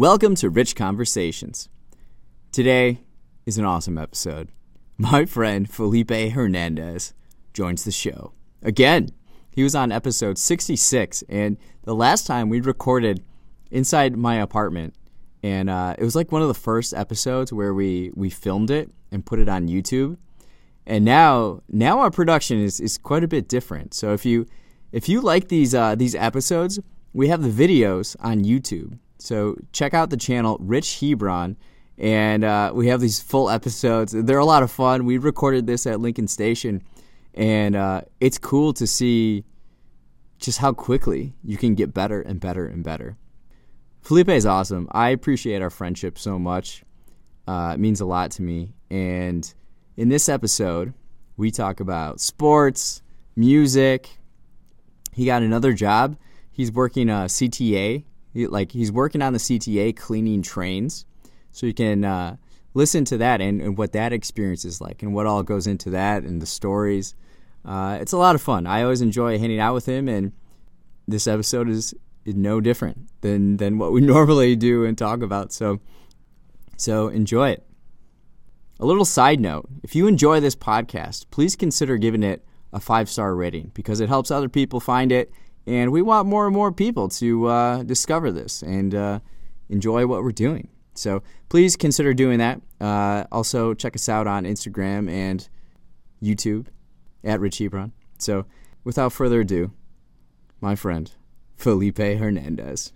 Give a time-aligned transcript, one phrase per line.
[0.00, 1.68] Welcome to Rich Conversations.
[2.52, 3.00] Today
[3.46, 4.50] is an awesome episode.
[4.96, 7.14] My friend Felipe Hernandez
[7.52, 8.32] joins the show.
[8.62, 9.08] Again,
[9.50, 13.24] he was on episode 66, and the last time we recorded
[13.72, 14.94] inside my apartment,
[15.42, 18.92] and uh, it was like one of the first episodes where we, we filmed it
[19.10, 20.16] and put it on YouTube.
[20.86, 23.94] And now, now our production is, is quite a bit different.
[23.94, 24.46] So if you
[24.92, 26.78] if you like these uh, these episodes,
[27.12, 29.00] we have the videos on YouTube.
[29.18, 31.56] So check out the channel Rich Hebron,
[31.96, 34.12] and uh, we have these full episodes.
[34.12, 35.04] They're a lot of fun.
[35.04, 36.82] We recorded this at Lincoln Station,
[37.34, 39.44] and uh, it's cool to see
[40.38, 43.16] just how quickly you can get better and better and better.
[44.00, 44.88] Felipe is awesome.
[44.92, 46.84] I appreciate our friendship so much.
[47.46, 48.72] Uh, it means a lot to me.
[48.90, 49.52] And
[49.96, 50.94] in this episode,
[51.36, 53.02] we talk about sports,
[53.36, 54.18] music.
[55.12, 56.16] He got another job.
[56.50, 61.04] He's working a CTA, he, like he's working on the CTA cleaning trains.
[61.52, 62.36] So you can uh,
[62.74, 65.90] listen to that and, and, what that experience is like and what all goes into
[65.90, 67.14] that and the stories.
[67.64, 68.66] Uh, it's a lot of fun.
[68.66, 70.32] I always enjoy hanging out with him, and
[71.06, 71.94] this episode is,
[72.24, 75.52] is no different than, than what we normally do and talk about.
[75.52, 75.80] So,
[76.76, 77.64] so enjoy it.
[78.80, 83.10] A little side note if you enjoy this podcast, please consider giving it a five
[83.10, 85.32] star rating because it helps other people find it.
[85.68, 89.20] And we want more and more people to uh, discover this and uh,
[89.68, 90.68] enjoy what we're doing.
[90.94, 92.62] So please consider doing that.
[92.80, 95.46] Uh, also, check us out on Instagram and
[96.22, 96.68] YouTube
[97.22, 97.92] at Rich Hebron.
[98.16, 98.46] So
[98.82, 99.72] without further ado,
[100.62, 101.12] my friend,
[101.54, 102.92] Felipe Hernandez.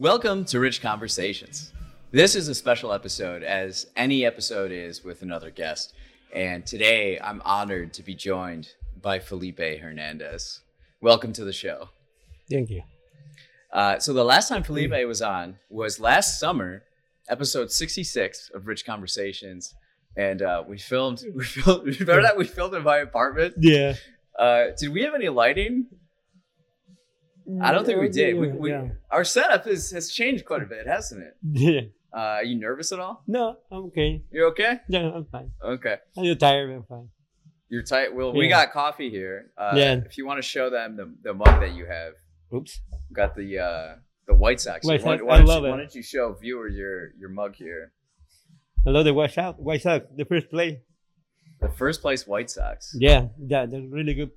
[0.00, 1.72] Welcome to Rich Conversations.
[2.12, 5.92] This is a special episode, as any episode is with another guest.
[6.32, 8.68] And today I'm honored to be joined
[9.02, 10.60] by Felipe Hernandez.
[11.00, 11.88] Welcome to the show.
[12.48, 12.82] Thank you.
[13.72, 16.84] Uh, so, the last time Felipe was on was last summer,
[17.28, 19.74] episode 66 of Rich Conversations.
[20.16, 23.54] And uh, we filmed, we filmed, remember that we filmed in my apartment?
[23.58, 23.94] Yeah.
[24.38, 25.86] Uh, did we have any lighting?
[27.62, 28.36] I don't think we did.
[28.36, 28.88] We, we, yeah.
[29.10, 31.36] Our setup is, has changed quite a bit, hasn't it?
[31.42, 31.80] Yeah.
[32.12, 33.22] Uh, are you nervous at all?
[33.26, 34.22] No, I'm okay.
[34.30, 34.80] You're okay?
[34.88, 35.50] Yeah, I'm fine.
[35.62, 35.96] Okay.
[36.16, 37.08] I'm tired, I'm fine.
[37.68, 38.14] You're tight.
[38.14, 39.50] Well, we got coffee here.
[39.56, 40.00] Uh, Yeah.
[40.04, 42.14] If you want to show them the, the mug that you have,
[42.54, 42.80] Oops.
[43.12, 43.94] got the uh,
[44.26, 44.86] the White Sox.
[44.86, 45.70] White why, Sox, why I don't love you, it.
[45.72, 47.92] Why don't you show viewers your your mug here?
[48.86, 49.58] I love the White Sox.
[49.58, 50.80] White Sox, the first play.
[51.60, 52.94] The first place White Sox.
[52.98, 54.30] Yeah, yeah, they're really good.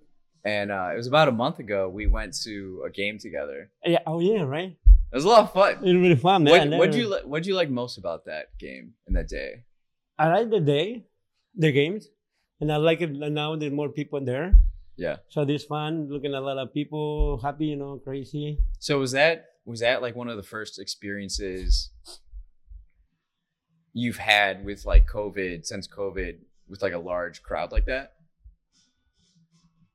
[0.43, 1.87] And uh, it was about a month ago.
[1.89, 3.69] We went to a game together.
[3.85, 3.99] Yeah.
[4.07, 4.75] Oh yeah, right.
[5.11, 5.73] It was a lot of fun.
[5.75, 6.77] It's really fun, What man.
[6.79, 9.63] what'd They're- you li- what'd you like most about that game and that day?
[10.17, 11.05] I like the day,
[11.55, 12.07] the games,
[12.59, 13.55] and I like it now.
[13.55, 14.53] There's more people there,
[14.97, 15.17] Yeah.
[15.29, 16.07] so it's fun.
[16.09, 18.59] Looking at a lot of people happy, you know, crazy.
[18.79, 21.89] So was that was that like one of the first experiences
[23.93, 26.37] you've had with like COVID since COVID
[26.69, 28.13] with like a large crowd like that?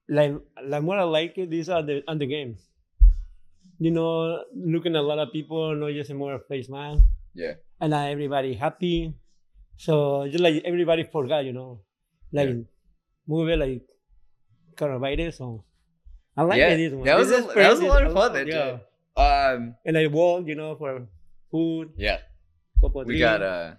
[0.09, 0.35] Like
[0.65, 2.57] like what I like it is on the on the game.
[3.79, 7.01] You know, looking at a lot of people, not just a more face man,
[7.35, 7.55] Yeah.
[7.81, 9.13] and uh, everybody happy.
[9.77, 11.81] So just like everybody forgot, you know,
[12.33, 12.63] like Yeah.
[13.27, 13.83] move it like
[14.77, 15.35] coronavirus.
[15.37, 15.65] So
[16.37, 17.05] I like Yeah, this one.
[17.05, 18.79] that was This a- that was a lot of fun that yeah.
[19.17, 21.07] Um And I walk, you know, for
[21.51, 21.93] food.
[21.97, 22.21] yeah.
[23.05, 23.75] We got uh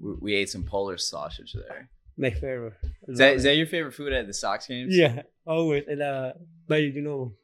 [0.00, 1.88] we, we ate some Polish sausage there.
[2.16, 2.74] My favorite.
[3.08, 4.96] Is that is that your favorite food at the Sox games?
[4.96, 6.32] yeah, always and uh,
[6.68, 7.34] but you know,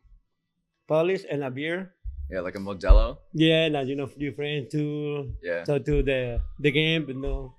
[0.87, 1.95] polish and a beer.
[2.31, 3.19] Yeah, like a Modelo.
[3.33, 5.33] Yeah, and uh, you know, few friends too.
[5.43, 5.65] Yeah.
[5.65, 7.55] So to the the game, but no.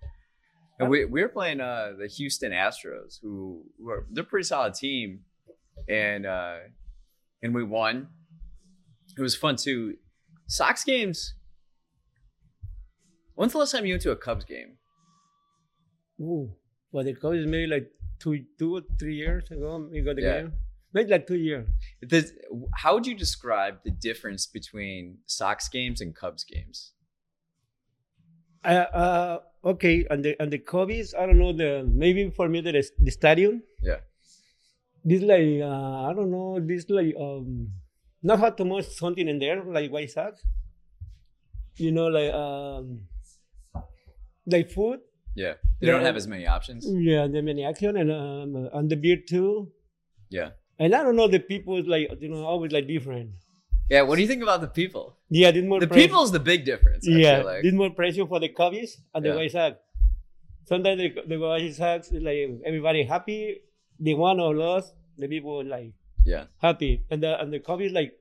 [0.79, 4.75] And we we were playing uh the Houston Astros, who were they're a pretty solid
[4.75, 5.21] team,
[5.89, 6.57] and uh
[7.41, 8.07] and we won.
[9.17, 9.97] It was fun too.
[10.47, 11.33] Sox games.
[13.35, 14.77] When's the last time you went to a Cubs game?
[16.21, 16.51] Ooh,
[16.91, 19.87] well, the coach is maybe like two, two or three years ago.
[19.91, 20.41] We got the Yeah.
[20.41, 20.53] game.
[20.91, 21.67] Maybe like two years.
[22.05, 22.33] Does,
[22.75, 26.93] how would you describe the difference between Sox games and Cubs games?
[28.63, 32.59] Uh, uh, okay, and the and the Cubbies, I don't know the maybe for me
[32.61, 33.63] the the stadium.
[33.81, 33.99] Yeah.
[35.05, 36.59] This like uh, I don't know.
[36.59, 37.69] This like um,
[38.21, 40.43] not have too much something in there like White Sox.
[41.77, 43.07] You know, like um,
[44.45, 44.99] like food.
[45.35, 46.85] Yeah, they don't have as many options.
[46.87, 49.71] Yeah, the many action and um, and the beer too.
[50.29, 53.31] Yeah, And I don't know the people is like you know always like different.
[53.89, 55.17] Yeah, what do you think about the people?
[55.29, 56.07] Yeah, did more The pressure.
[56.07, 57.07] people's the big difference.
[57.07, 57.63] I yeah, like.
[57.63, 59.35] did more pressure for the Cubbies and the Yeah.
[59.35, 59.77] White Sox.
[60.65, 63.61] Sometimes the, the White Sox like everybody happy,
[63.99, 65.93] they won or lost, the people like
[66.25, 68.13] yeah, happy, and the and the Cubbies like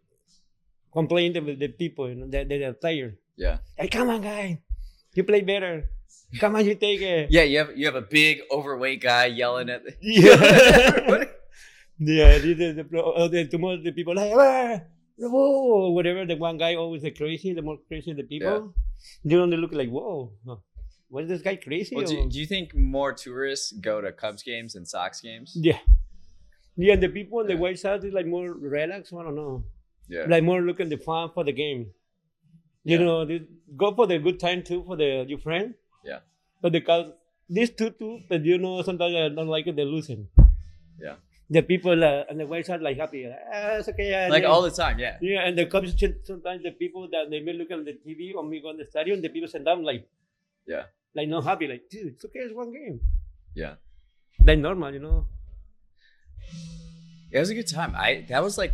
[0.93, 3.19] complain to the people, you know, they they're tired.
[3.37, 4.60] yeah, Hey, come on, guy,
[5.14, 5.90] you play better.
[6.40, 7.31] Come on, you take it.
[7.31, 7.43] yeah.
[7.43, 9.84] You have you have a big overweight guy yelling at.
[9.84, 11.25] The- Yeah.
[11.99, 14.81] yeah, the, the, the, pro- uh, the, tomorrow the people like, ah,
[15.19, 16.25] whoa, whatever.
[16.26, 18.75] The one guy always the crazy, the more crazy the people.
[19.25, 20.32] They don't look like, whoa,
[21.08, 21.96] what is this guy crazy?
[21.96, 25.52] well, do, do you think more tourists go to Cubs games and Sox games?
[25.56, 25.78] yeah.
[26.81, 27.58] Yeah, and the people on the Yeah.
[27.60, 29.12] White Sox is like more relaxed.
[29.12, 29.64] I don't know,
[30.08, 31.90] Yeah, like more looking the fun for the game.
[32.84, 33.05] You Yeah.
[33.05, 33.38] know,
[33.76, 35.75] go for the good time too for the your friend.
[36.10, 36.20] Yeah.
[36.62, 37.12] But because
[37.49, 39.76] these two two, but you know, sometimes I don't like it.
[39.76, 40.28] They're losing.
[41.06, 41.16] Yeah.
[41.56, 43.20] The people uh, on the White Sox like happy.
[43.26, 44.10] Ah, it's okay.
[44.10, 44.99] yeah, like all the time.
[45.05, 45.94] Yeah, Yeah, and the Cubs
[46.31, 48.84] sometimes the people that they may look at the TV or me go on the
[48.90, 50.06] stadium, the people send down like,
[50.66, 50.84] Yeah.
[51.14, 53.00] like not happy, like dude, it's okay, it's one game.
[53.55, 53.75] yeah.
[54.44, 55.26] Like normal, you know.
[57.31, 57.94] It was a good time.
[57.96, 58.72] I that was like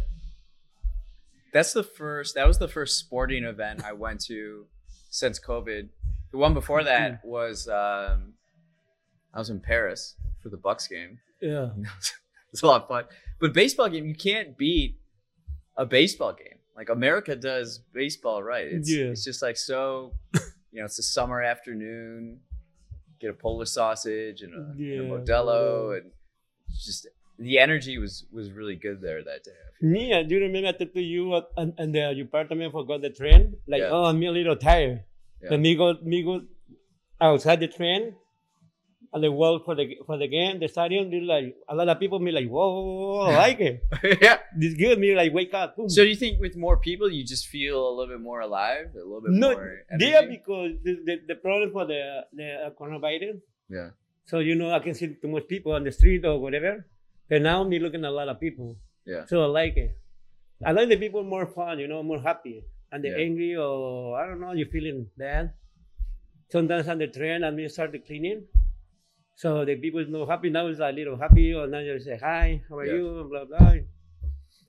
[1.52, 4.66] that's the first that was the first sporting event I went to
[5.10, 5.88] since COVID.
[6.34, 8.32] The one before that was um
[9.32, 11.20] I was in Paris for the Bucks game.
[11.40, 11.68] Yeah.
[12.52, 13.04] it's a lot of fun.
[13.38, 14.98] But baseball game, you can't beat
[15.76, 16.58] a baseball game.
[16.76, 18.66] Like America does baseball right.
[18.66, 19.12] It's Yeah.
[19.14, 20.12] it's just like so
[20.72, 22.40] you know, it's a summer afternoon,
[23.20, 25.00] get a Polish sausage and a, and a Yeah.
[25.12, 26.10] Modelo and
[26.84, 27.06] just
[27.38, 29.52] the energy was was really good there that day.
[29.80, 32.72] Me, uh, do you remember I talked to you at, and, and the your apartment
[32.72, 33.54] forgot the train?
[33.68, 33.90] Like, Yeah.
[33.94, 35.04] oh, I'm a little tired.
[35.44, 35.54] Yeah.
[35.54, 36.42] And me go, me go
[37.20, 38.14] outside the train,
[39.12, 41.10] and they walk for the for the game, the stadium.
[41.10, 42.18] They like a lot of people.
[42.18, 43.82] Me like, whoa, whoa, whoa, I like it.
[44.22, 44.38] yeah.
[44.56, 44.98] This good.
[44.98, 45.76] Me like wake up.
[45.76, 45.88] Boom.
[45.88, 48.86] So do you think with more people you just feel a little bit more alive,
[48.94, 50.36] a little bit no, more yeah, energy?
[50.36, 53.40] because the, the, the problem for the the uh, coronavirus.
[53.68, 53.90] Yeah.
[54.24, 56.86] So you know, I can see too much people on the street or whatever.
[57.28, 58.76] But now me looking at a lot of people.
[59.06, 59.26] Yeah.
[59.26, 59.96] So I like it.
[60.64, 62.64] I like the people more fun, you know, more happy.
[62.94, 63.24] And they're Yeah.
[63.26, 65.52] angry or I don't know, you're feeling bad.
[66.48, 68.46] Sometimes on the train and we start the cleaning.
[69.34, 72.62] So the people know happy now is a little happy or now you say hi,
[72.68, 72.94] how are Yeah.
[72.94, 73.20] you?
[73.22, 73.74] And blah blah.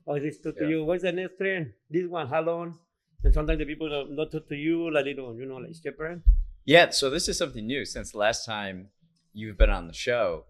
[0.08, 0.70] Or just talk to Yeah.
[0.72, 1.74] you, what's the next train?
[1.90, 2.80] This one, how long?
[3.24, 6.22] And sometimes the people don't not talk to you, like little, you know, like separate.
[6.66, 8.90] Yeah, so this is something new since the last time
[9.34, 10.46] you've been on the show.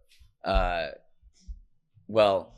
[0.45, 0.91] Uh,
[2.07, 2.53] well,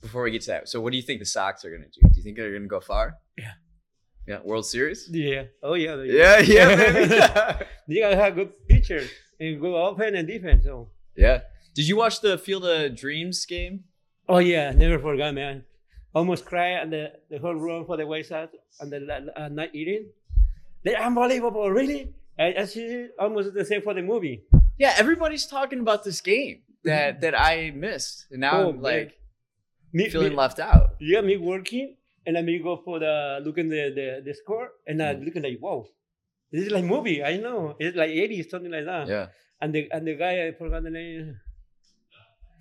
[0.00, 1.88] before we get to that, so what do you think the Sox are going to
[1.88, 2.00] do?
[2.08, 3.18] Do you think they're going to go far?
[3.36, 3.52] Yeah.
[4.26, 5.08] Yeah, World Series?
[5.10, 5.44] Yeah.
[5.62, 5.96] Oh yeah.
[6.02, 7.14] Yeah, yeah, baby.
[7.88, 9.02] you gotta have good pitcher
[9.40, 10.64] and good offense and defense.
[10.64, 10.88] So.
[11.16, 11.40] yeah.
[11.74, 13.84] Did you watch the Field of Dreams game?
[14.28, 15.64] Oh yeah, never forgot, man.
[16.14, 19.70] Almost cried and the, the whole room for the White Sox and the uh, night
[19.74, 20.06] eating.
[20.84, 22.12] They're unbelievable, really.
[22.38, 24.42] I, I see almost the same for the movie.
[24.78, 28.82] Yeah, everybody's talking about this game that that I missed, and now Oh, I'm man.
[28.82, 29.18] like
[29.92, 30.96] Me, feeling me, left out.
[31.00, 31.96] yeah, me working
[32.26, 35.24] and then me go for the looking the the, the score and I Mm.
[35.24, 35.86] looking like wow,
[36.52, 37.22] this is like movie.
[37.22, 39.08] I know it's like 80s something like that.
[39.08, 39.26] Yeah.
[39.60, 41.36] And the and the guy I forgot the name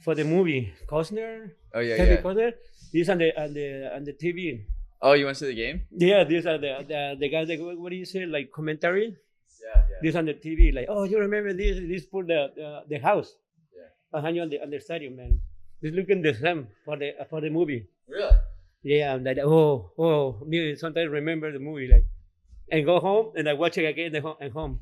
[0.03, 2.21] for the movie Costner, Oh yeah, Kevin yeah.
[2.21, 2.51] Costner.
[2.91, 4.65] He's on the on the on the TV.
[5.01, 5.81] Oh, you went to see the game?
[5.91, 9.17] Yeah, these are the the, the guys like what, what do you say like commentary.
[9.61, 9.97] Yeah, yeah.
[10.01, 13.33] This on the TV like oh you remember this this for the the, the house.
[13.73, 13.89] Yeah.
[14.11, 15.39] Behind you on the on the stadium man.
[15.81, 17.87] This looking the same for the for the movie.
[18.07, 18.29] Really?
[18.83, 22.05] Yeah, I'm like oh oh me sometimes remember the movie like
[22.71, 24.79] and go home and I watch it again at home.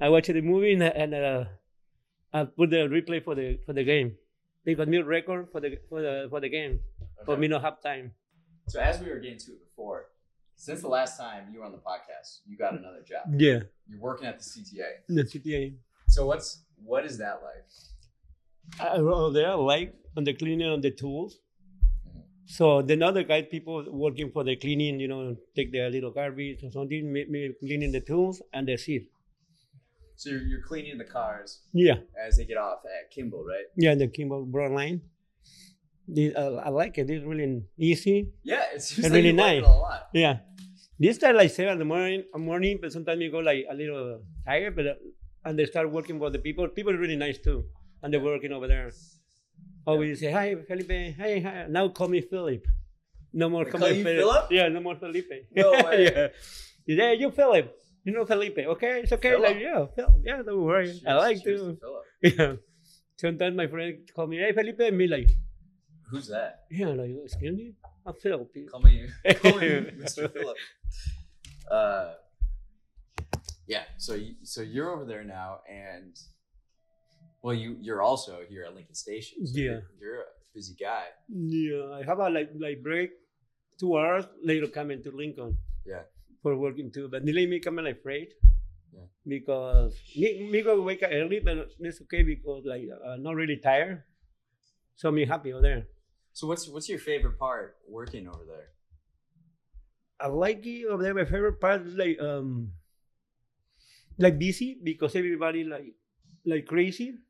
[0.00, 1.44] I watch the movie and, and uh,
[2.32, 4.16] I put the replay for the for the game.
[4.64, 6.80] They got new record for the for the for the game.
[7.24, 8.12] For me not have time.
[8.68, 10.06] So as we were getting to it before,
[10.56, 13.40] since the last time you were on the podcast, you got another job.
[13.40, 14.88] Yeah, You're working at the CTA.
[15.08, 15.74] the CTA.
[16.08, 17.64] So what's what is that like?
[18.80, 21.38] I wrote there like on the cleaning on the tools.
[22.46, 26.62] So then other guys, people working for the cleaning, you know, take their little garbage
[26.62, 29.08] or something, me, me cleaning the tools and the seat.
[30.16, 33.64] So you're, you're cleaning the cars Yeah, as they get off at Kimball, right?
[33.76, 35.00] yeah, the Kimball Brown line.
[36.06, 37.08] This, uh, I like it.
[37.08, 38.28] It's really easy.
[38.42, 40.00] Yeah, it's It's like really you like it nice.
[40.12, 40.38] Yeah.
[41.00, 44.22] This start like seven in the morning, morning, but sometimes you go like a little
[44.46, 44.94] tired, but uh,
[45.44, 46.68] and they start working for the people.
[46.68, 47.64] People are really nice too,
[48.02, 48.92] and they're working over there.
[49.86, 51.14] Always say hi, Felipe.
[51.16, 51.66] Hey, hi.
[51.68, 52.64] Now call me Philip.
[53.32, 54.46] No more They call call me Philip.
[54.50, 55.32] Yeah, no more Felipe.
[55.54, 56.04] No way.
[56.16, 56.28] yeah.
[56.86, 57.76] Yeah, you Philip.
[58.04, 58.58] You know Felipe.
[58.58, 59.36] Okay, it's okay.
[59.36, 60.20] Like yeah, Phil.
[60.24, 61.00] Yeah, don't worry.
[61.06, 61.78] I like to.
[62.22, 62.56] Yeah.
[63.16, 65.28] Sometimes my friend call me, hey Felipe, and me like,
[66.10, 66.64] Who's that?
[66.70, 67.74] Yeah, like excuse me,
[68.06, 68.50] I'm Philip.
[68.70, 69.08] Call me,
[69.42, 69.68] call me
[70.00, 70.32] Mr.
[70.32, 70.56] Philip.
[71.70, 72.14] Uh,
[73.66, 73.84] yeah.
[73.98, 76.16] So you, so you're over there now, and
[77.44, 79.46] well, you you're also here at Lincoln Station.
[79.46, 79.62] So Yeah.
[79.62, 81.04] You're, you're a busy guy.
[81.28, 83.10] Yeah, I have a like like break,
[83.78, 85.58] two hours later coming to Lincoln.
[85.84, 86.08] Yeah.
[86.42, 88.32] For working too, but they let me come in like afraid.
[88.96, 89.04] Yeah.
[89.28, 93.58] Because me me go wake up early, but it's okay because like uh, not really
[93.60, 94.02] tired,
[94.96, 95.84] so me happy over there.
[96.32, 98.72] So what's what's your favorite part working over there?
[100.18, 101.12] I like it over there.
[101.12, 102.72] My favorite part is like um
[104.16, 105.92] like busy because everybody like
[106.46, 107.20] like crazy.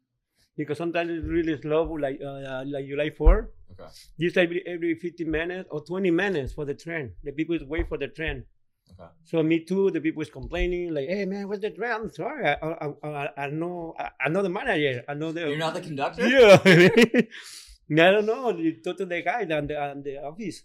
[0.56, 3.50] Because sometimes it's really slow, like uh, like July 4.
[3.72, 3.90] Okay.
[4.20, 7.12] Just every every 15 minutes or 20 minutes for the train.
[7.24, 8.44] The people is wait for the train.
[8.92, 9.10] Okay.
[9.24, 9.90] So me too.
[9.90, 11.90] The people is complaining like, "Hey man, what's the train?
[11.90, 12.46] I'm sorry.
[12.46, 15.02] I I, I, I know I, I know the manager.
[15.08, 16.22] I know the You're not the conductor.
[16.28, 16.54] yeah.
[17.90, 18.54] I don't know.
[18.54, 20.62] You talk to the guy on the on the office.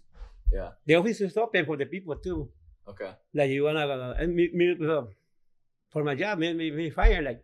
[0.52, 0.70] Yeah.
[0.86, 2.48] The office is open for the people too.
[2.86, 3.10] Okay.
[3.34, 5.02] Like you wanna uh, and me, me uh,
[5.90, 7.42] for my job, me, me, me fire like.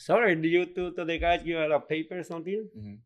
[0.00, 2.68] Sorry, do you to, to the guys give a paper or something?
[2.76, 2.98] Mhm.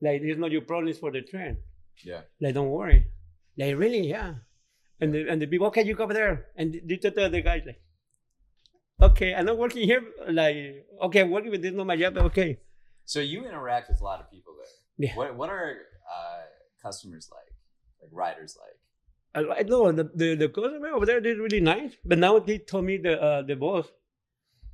[0.00, 1.58] Like this is not your problem, it's for the train.
[2.04, 2.22] Yeah.
[2.40, 3.06] Like don't worry.
[3.56, 4.34] Like really, yeah.
[5.00, 6.46] And the and the people, okay, you go over there.
[6.56, 7.80] And you tell the guys like,
[9.00, 10.02] okay, I'm not working here.
[10.28, 12.58] Like, okay, I'm working with this, not my job, but okay.
[13.04, 14.72] So you interact with a lot of people there.
[15.06, 15.14] Yeah.
[15.14, 15.76] What what are
[16.10, 16.42] uh,
[16.82, 17.54] customers like?
[18.00, 18.78] Like riders like?
[19.34, 22.58] I, I know the, the the customer over there they're really nice, but now they
[22.58, 23.86] told me the uh, the boss,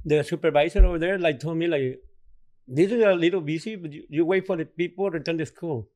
[0.09, 2.01] the supervisor over there, like told me like,
[2.67, 5.47] this is a little busy, but you, you wait for the people to return to
[5.47, 5.89] school,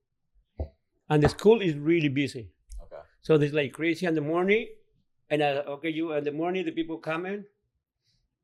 [1.09, 2.49] and the school is really busy.
[2.85, 3.03] Okay.
[3.23, 4.69] So there's like crazy in the morning,
[5.31, 7.45] and uh, okay, you in the morning the people come in,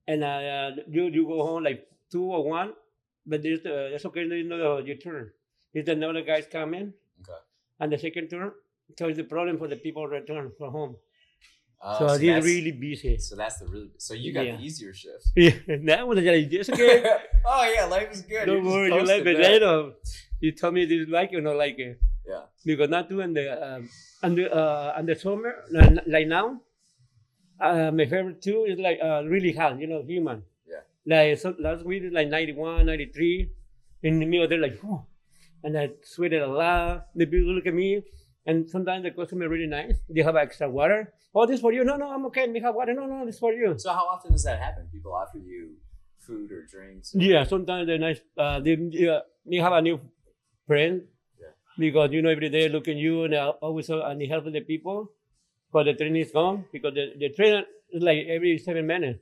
[0.06, 2.72] and uh, you you go home like two or one,
[3.26, 4.25] but there's uh, that's okay.
[4.25, 5.30] You no your turn.
[5.72, 7.40] There's another guys coming, Okay.
[7.80, 8.52] and the second turn.
[8.98, 10.96] So it's the problem for the people return from home.
[11.80, 13.18] Uh, so it's that's- really busy.
[13.18, 13.90] So that's the really.
[13.99, 14.56] So you got Yeah.
[14.56, 15.30] the easier shifts.
[15.37, 15.54] Yeah,
[15.87, 17.04] that was like it's okay.
[17.47, 18.47] oh yeah, life is good.
[18.47, 19.92] Don't just worry, you like it later.
[20.40, 22.00] You tell me this like it or not like it.
[22.26, 22.42] Yeah.
[22.64, 23.88] Because not doing the um,
[24.23, 26.61] and the uh, and summer uh, like now.
[27.61, 30.42] Uh, my favorite too is like uh, really hot, you know, human.
[30.66, 30.82] Yeah.
[31.06, 33.50] Like so last week is like 91, 93.
[34.04, 35.06] In the middle they're like, oh,
[35.64, 37.06] and I sweated a lot.
[37.16, 38.02] The people look at me,
[38.49, 39.97] and sometimes the customer is really nice.
[40.09, 41.12] They have extra water.
[41.35, 41.85] Oh, this for you?
[41.85, 42.49] No, no, I'm okay.
[42.49, 42.95] We have water.
[42.95, 43.75] No, no, this for you.
[43.78, 44.88] So how often does that happen?
[44.90, 45.76] People offer you
[46.19, 47.14] food or drinks.
[47.14, 48.21] Yeah, sometimes they're nice.
[48.37, 50.00] Uh, they, yeah, you have a new
[50.67, 51.02] friend
[51.38, 51.49] Yeah.
[51.78, 54.61] because you know every day look at you and always uh, and they help the
[54.62, 55.12] people.
[55.71, 59.21] But the train is gone because the, the train is like every seven minutes.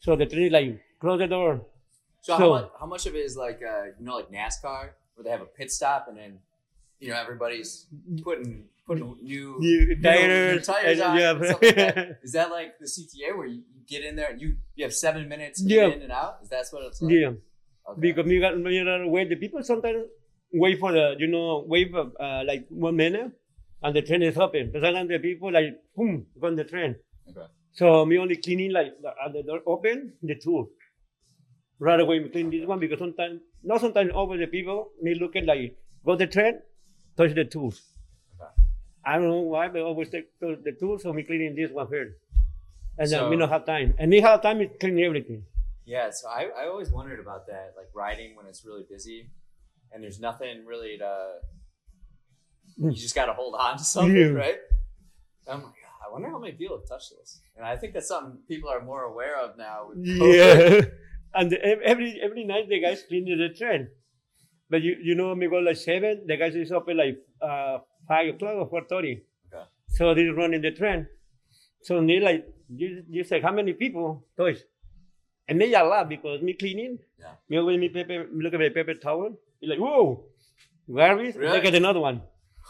[0.00, 1.64] So the train is like close the door.
[2.20, 5.24] So, how, much, how much of it is like uh, you know like NASCAR where
[5.24, 6.38] they have a pit stop and then
[7.02, 7.70] you know everybody's
[8.26, 8.50] putting
[8.86, 11.32] putting new You, you know, new tires, on yeah.
[11.32, 12.18] like that.
[12.26, 15.22] Is that like the CTA where you, get in there and you you have seven
[15.34, 15.88] minutes to Yeah.
[15.88, 16.34] get in and out?
[16.42, 17.12] Is that what it's like?
[17.12, 17.32] yeah.
[17.90, 18.00] Okay.
[18.04, 20.04] Because you got you know wait the people sometimes
[20.62, 23.30] wait for the you know wait for uh, like one minute
[23.82, 24.70] and the train is open.
[24.72, 26.94] But sometimes the people like boom on the train.
[27.28, 27.46] Okay.
[27.72, 30.68] So me only cleaning like the, uh, the door open the tool.
[31.78, 35.46] Right away me clean this one because sometimes not sometimes over the people me looking
[35.46, 36.54] like go the train,
[37.16, 37.82] touch the tools.
[39.04, 42.14] I don't know why, but always take the tools, so me cleaning this one first.
[42.98, 43.94] And So- then we don't have time.
[43.98, 45.44] And we have time to clean everything.
[45.84, 49.30] Yeah, so I, I always wondered about that, like riding when it's really busy
[49.92, 51.34] and there's nothing really to
[52.76, 52.94] you mm.
[52.94, 54.26] just gotta hold on to something, Yeah.
[54.28, 54.58] right?
[55.46, 57.40] I'm like, "God, I wonder how many people have touched this.
[57.56, 59.90] And I think that's something people are more aware of now.
[59.96, 60.82] Yeah.
[61.34, 63.88] and every every night the guys clean the train.
[64.72, 68.34] But you you know me go like seven, the guys is open like uh five
[68.34, 69.10] o'clock or four thirty.
[69.52, 69.64] Okay.
[69.96, 71.06] So they're running the train.
[71.82, 72.46] So they like
[72.82, 74.24] you you say how many people?
[74.34, 74.64] Toys.
[75.46, 76.98] And they a lot because me cleaning.
[77.18, 77.34] Yeah.
[77.50, 79.36] Me always me paper look at my paper towel.
[79.60, 80.24] You're like, whoa,
[81.00, 81.36] garbage.
[81.36, 81.52] Really?
[81.52, 82.22] Look at another one.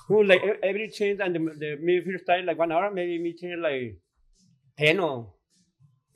[0.09, 3.35] Who like every change and the, the me first time like one hour, maybe me
[3.35, 4.00] change like
[4.76, 5.35] ten or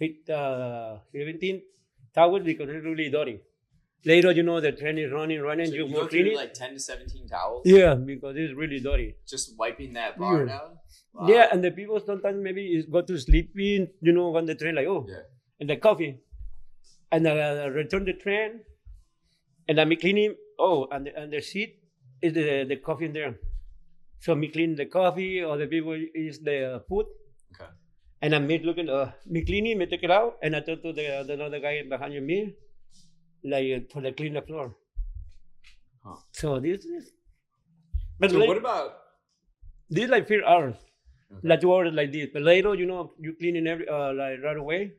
[0.00, 1.62] fit, uh, 17
[2.12, 3.40] towels because it's really dirty.
[4.06, 6.36] Later, you know, the train is running, running, So you you go clean it.
[6.36, 9.16] like 10 to 17 towels, yeah, because it's really dirty.
[9.26, 10.44] just wiping that bar Yeah.
[10.52, 10.78] down.
[11.12, 11.26] Wow.
[11.28, 14.75] Yeah, and the people sometimes maybe is go to sleeping, you know, on the train,
[14.76, 15.22] like, oh, Yeah.
[15.60, 16.12] and the coffee.
[17.10, 18.60] And uh, return the train,
[19.68, 21.80] and I'm cleaning, oh, and the, and the seat
[22.22, 23.34] is the, the coffee in there.
[24.20, 27.06] So me clean the coffee, or the people is the food.
[27.54, 27.70] Okay.
[28.22, 30.92] And I'm me looking, uh, me cleaning, me take it out, and I talk to
[30.92, 32.54] the, the other guy behind me,
[33.50, 34.76] like for the clean the floor.
[36.04, 36.16] Huh.
[36.32, 37.12] So this is
[38.18, 38.98] But So like, what about?
[39.90, 40.76] this like three hours,
[41.32, 41.48] Okay.
[41.48, 42.28] like two hours like this.
[42.32, 44.92] But later, you know, you cleaning every uh, like right away,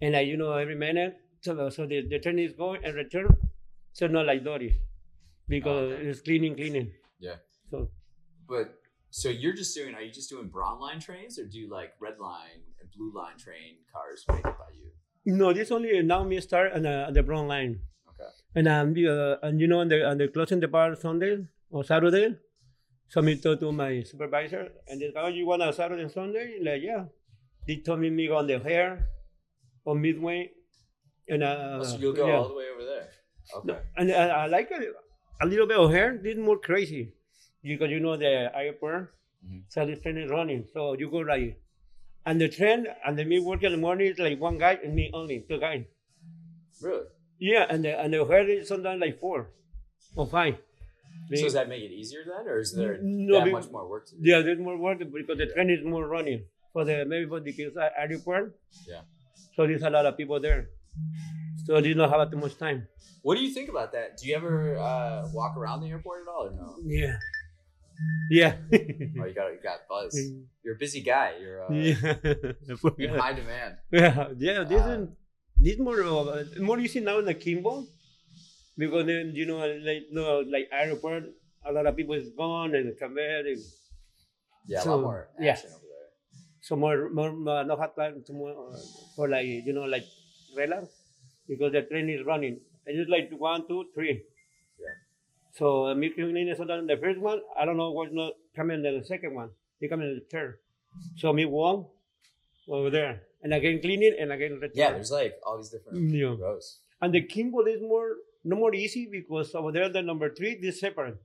[0.00, 1.16] and like you know every minute.
[1.42, 3.28] So so the, the train is going and return,
[3.92, 4.76] so not like dirty,
[5.48, 6.06] because okay.
[6.06, 6.92] it's cleaning cleaning.
[7.18, 7.36] Yeah.
[7.70, 7.88] So
[8.48, 8.78] But
[9.10, 9.94] so you're just doing?
[9.94, 13.12] Are you just doing brown line trains, or do you like red line and blue
[13.14, 14.90] line train cars make it by you?
[15.38, 17.80] No, this only now me start on the, on the brown line.
[18.08, 18.30] Okay.
[18.56, 21.84] And um, uh, and you know, on the on the closing the bar Sunday or
[21.84, 22.36] Saturday,
[23.08, 26.10] so me talk to my supervisor, and they go, oh, you want a Saturday and
[26.12, 26.58] Sunday?
[26.62, 27.04] Like, yeah.
[27.66, 29.06] They told me me go on the hair,
[29.84, 30.50] on midway,
[31.28, 32.34] and uh, Oh, so you'll go yeah.
[32.34, 33.08] all the way over there.
[33.56, 33.78] Okay.
[33.96, 34.88] And I, I like it
[35.42, 36.18] a little bit of hair.
[36.22, 37.12] This is more crazy
[37.62, 39.62] because you know the airport, Mhm.
[39.68, 40.64] so the train is running.
[40.72, 41.56] So you go right,
[42.26, 44.94] and the train and the me work in the morning is like one guy and
[44.94, 45.84] me only two guys.
[46.82, 47.04] Really?
[47.38, 49.48] Yeah, and the and the hair is sometimes like four
[50.16, 50.56] or five.
[51.32, 53.88] So does that make it easier then, or is there No, that be- much more
[53.88, 54.20] work to do?
[54.22, 57.52] Yeah, there's more work because the train is more running for the maybe for the
[57.52, 58.56] kids at airport.
[58.86, 59.02] Yeah.
[59.54, 60.68] So there's a lot of people there.
[61.66, 62.88] So they don't have too much time.
[63.22, 64.16] What do you think about that?
[64.16, 66.76] Do you ever uh, walk around the airport at all, or no?
[66.84, 67.16] Yeah.
[68.30, 68.56] Yeah.
[68.72, 70.14] Oh, you got you got buzz.
[70.64, 71.34] You're a busy guy.
[71.40, 72.14] You're uh, yeah.
[72.98, 73.76] in high demand.
[73.90, 74.64] Yeah, yeah.
[74.64, 75.08] This Uh, is
[75.58, 77.86] this more uh, more easy now in the Kimball
[78.78, 81.24] because then you know like no like airport
[81.66, 83.60] a lot of people is gone and come back and
[84.66, 85.56] Yeah, a lot more yeah.
[85.58, 86.08] over there.
[86.62, 88.78] so more more uh, no have time to more uh,
[89.16, 90.04] for like you know like
[90.56, 90.86] relax
[91.48, 94.22] because the train is running and it's like one two three.
[95.52, 97.40] So uh, me cleaning is on the first one.
[97.58, 99.50] I don't know what's not coming in the second one.
[99.80, 100.58] He coming in the third.
[101.16, 101.90] So me walk
[102.68, 104.72] over there and again cleaning and again return.
[104.74, 106.36] Yeah, there's like all these different Yeah.
[106.38, 106.80] rows.
[107.00, 110.80] And the Kimball is more no more easy because over there the number three is
[110.80, 111.16] separate.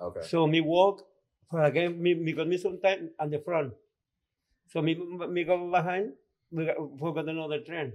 [0.00, 0.22] Okay.
[0.22, 1.02] So me walk
[1.50, 3.72] for again me because me sometimes on the front.
[4.68, 4.94] So me
[5.28, 6.12] me go behind
[6.50, 7.92] we got, forgot another train.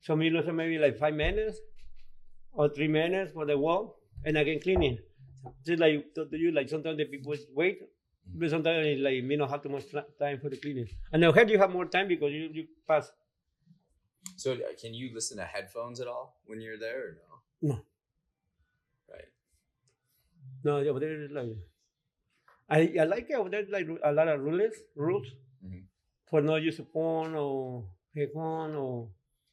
[0.00, 1.58] So me lose maybe like five minutes
[2.52, 4.98] or three minutes for the walk and again cleaning.
[5.66, 7.82] Just like you like sometimes the people wait.
[8.34, 9.84] But sometimes it's like me not have too much
[10.18, 10.88] time for the cleaning.
[11.12, 13.10] And now here you have more time because you, you pass.
[14.36, 17.68] So uh, can you listen to headphones at all when you're there or no?
[17.68, 17.74] No.
[19.10, 19.28] Right.
[20.64, 21.48] No, over there is like
[22.70, 25.26] I, I like it over there like a lot of rules rules
[25.64, 25.84] Mhm.
[26.26, 29.08] for not use phone or headphone or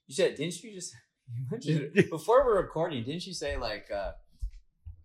[0.07, 0.95] You said, didn't you just
[1.35, 3.03] you mentioned before we're recording?
[3.03, 4.13] Didn't you say like uh,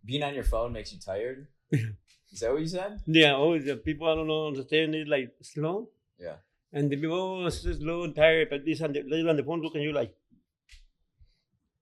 [0.05, 1.47] being on your phone makes you tired?
[1.73, 3.01] Is that what you said?
[3.07, 5.89] yeah always the people I don't know understand it like slow
[6.19, 6.37] Yeah.
[6.73, 9.77] and the people just slow and tired but this on the on the phone look
[9.77, 10.13] at you like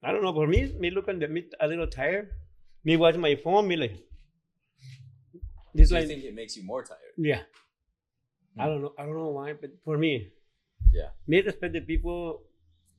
[0.02, 2.30] I don't know for me me look on the me a little tired
[2.84, 3.96] me watch my phone me like
[5.74, 7.14] this So like think it makes you more tired?
[7.16, 7.42] Yeah.
[8.58, 8.68] I Hmm.
[8.70, 8.92] don't know.
[8.98, 10.28] I don't know why, but for me,
[10.92, 11.08] Yeah.
[11.26, 12.42] me respect the people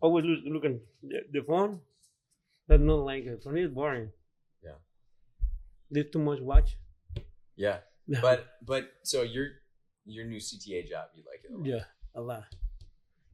[0.01, 1.81] always look, looking the, the phone.
[2.67, 3.43] But not like it.
[3.43, 4.09] For me, it's boring.
[5.93, 6.75] There's too much watch.
[7.55, 7.85] Yeah.
[8.21, 9.61] But but so your
[10.05, 11.65] your new CTA job, you like it a lot.
[11.69, 11.85] yeah,
[12.17, 12.43] a lot.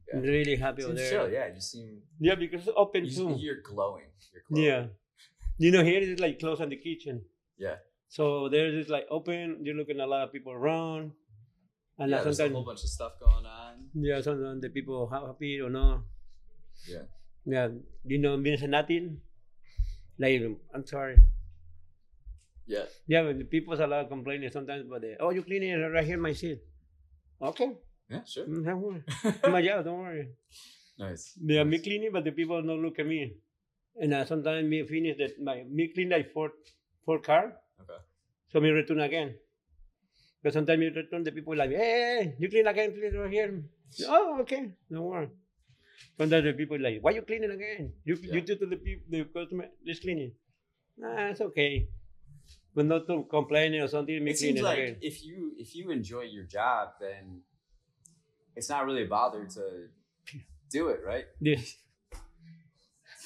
[0.06, 0.12] Yeah.
[0.14, 1.10] I'm really happy there.
[1.10, 1.48] chill, yeah.
[1.54, 3.34] You seem Yeah, because it's open you, too.
[3.40, 4.06] you're glowing.
[4.32, 4.64] You're glowing.
[4.68, 4.82] Yeah.
[5.58, 7.24] You know, here is like close on the kitchen.
[7.58, 7.76] Yeah.
[8.08, 9.64] So there's just like open.
[9.64, 11.12] You're looking at a lot of people around.
[11.98, 13.90] And Yeah, there's a whole bunch of stuff going on.
[13.94, 16.02] yeah, sometimes the people are happy or no.
[16.88, 17.04] Yeah.
[17.44, 17.68] Yeah,
[18.04, 19.20] you know, means nothing.
[20.18, 20.40] Like,
[20.74, 21.16] I'm sorry.
[22.70, 22.86] Yeah.
[23.10, 25.90] Yeah, but the people's a lot of complaining sometimes, but they, oh, you cleaning it
[25.90, 26.62] right here in my seat.
[27.42, 27.70] Okay,
[28.08, 28.46] Yeah, sure.
[28.46, 29.02] mm, don't worry.
[29.50, 30.28] my job, don't worry.
[30.98, 31.34] nice.
[31.42, 33.34] They are me cleaning, but the people don't look at me.
[34.00, 36.52] And uh, sometimes me finish that my me clean like four
[37.04, 37.98] four car, Okay.
[38.52, 39.34] so me return again.
[40.42, 43.28] But sometimes me return, the people like, hey, hey, hey, you clean again, please over
[43.28, 43.50] here.
[44.06, 45.28] Oh, okay, don't worry.
[46.16, 47.92] Sometimes the people like, why you cleaning again?
[48.04, 48.34] You Yeah.
[48.38, 50.32] you do to the people the customer just cleaning.
[50.96, 51.88] Nah, it's okay.
[52.74, 54.26] But not to complaining or something.
[54.28, 54.96] It seems like again.
[55.00, 57.42] if you if you enjoy your job, then
[58.54, 59.88] it's not really a bother to
[60.70, 61.24] do it, right?
[61.40, 61.76] Yes.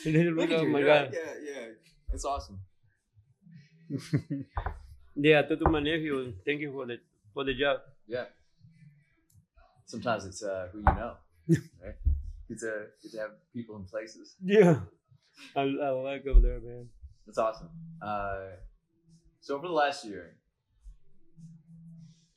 [0.07, 1.13] Look at oh you, my God.
[1.13, 1.67] Yeah, yeah.
[2.11, 2.61] That's awesome.
[5.17, 6.99] Yeah, to to my nephew, thank you for the
[7.33, 7.81] for the job.
[8.09, 8.25] Yeah.
[9.87, 11.15] Sometimes it's uh, who you know,
[11.49, 11.95] right?
[12.49, 14.35] Good to good to have people in places.
[14.43, 14.81] Yeah,
[15.55, 16.89] I, I like over there, man.
[17.27, 17.71] That's awesome.
[18.03, 18.59] Uh,
[19.45, 20.37] so over the last year,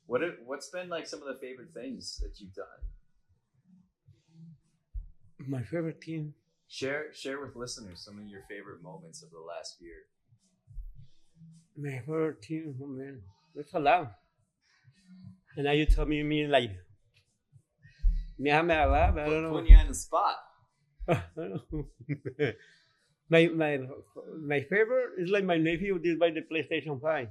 [0.04, 2.66] what it, what's been like some of the favorite things that you've done?
[5.46, 6.34] My favorite team.
[6.68, 10.04] Share share with listeners some of your favorite moments of the last year.
[11.78, 13.22] My favorite team, oh man,
[13.54, 14.12] that's a lot.
[15.56, 16.72] And now you tell me, you mean like,
[18.38, 19.52] me have a lot, but I don't know.
[19.52, 20.36] Putting you on the spot.
[23.30, 23.78] I my my
[24.40, 27.28] my favorite is like my nephew did by the PlayStation Five.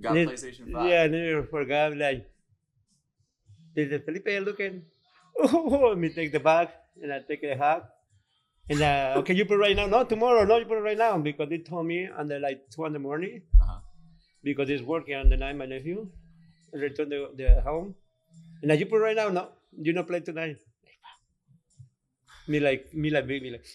[0.00, 0.14] Got.
[0.14, 0.88] PlayStation 5.
[0.90, 1.96] Yeah, I never forgot.
[1.96, 2.28] Like,
[3.74, 4.82] did the Felipe looking?
[5.38, 6.68] Oh, me take the bag
[7.02, 7.88] and I take a hat.
[8.68, 9.86] And uh, okay, you put it right now.
[9.86, 10.44] No, tomorrow.
[10.44, 12.98] No, you put it right now because they told me they're like two in the
[12.98, 13.78] morning Uh-huh.
[14.42, 15.56] because he's working on the night.
[15.56, 16.08] My nephew
[16.72, 17.94] and return the, the home.
[18.62, 19.28] And now you put it right now.
[19.28, 19.48] No,
[19.80, 20.56] you not play tonight.
[22.48, 23.66] Me like me like baby like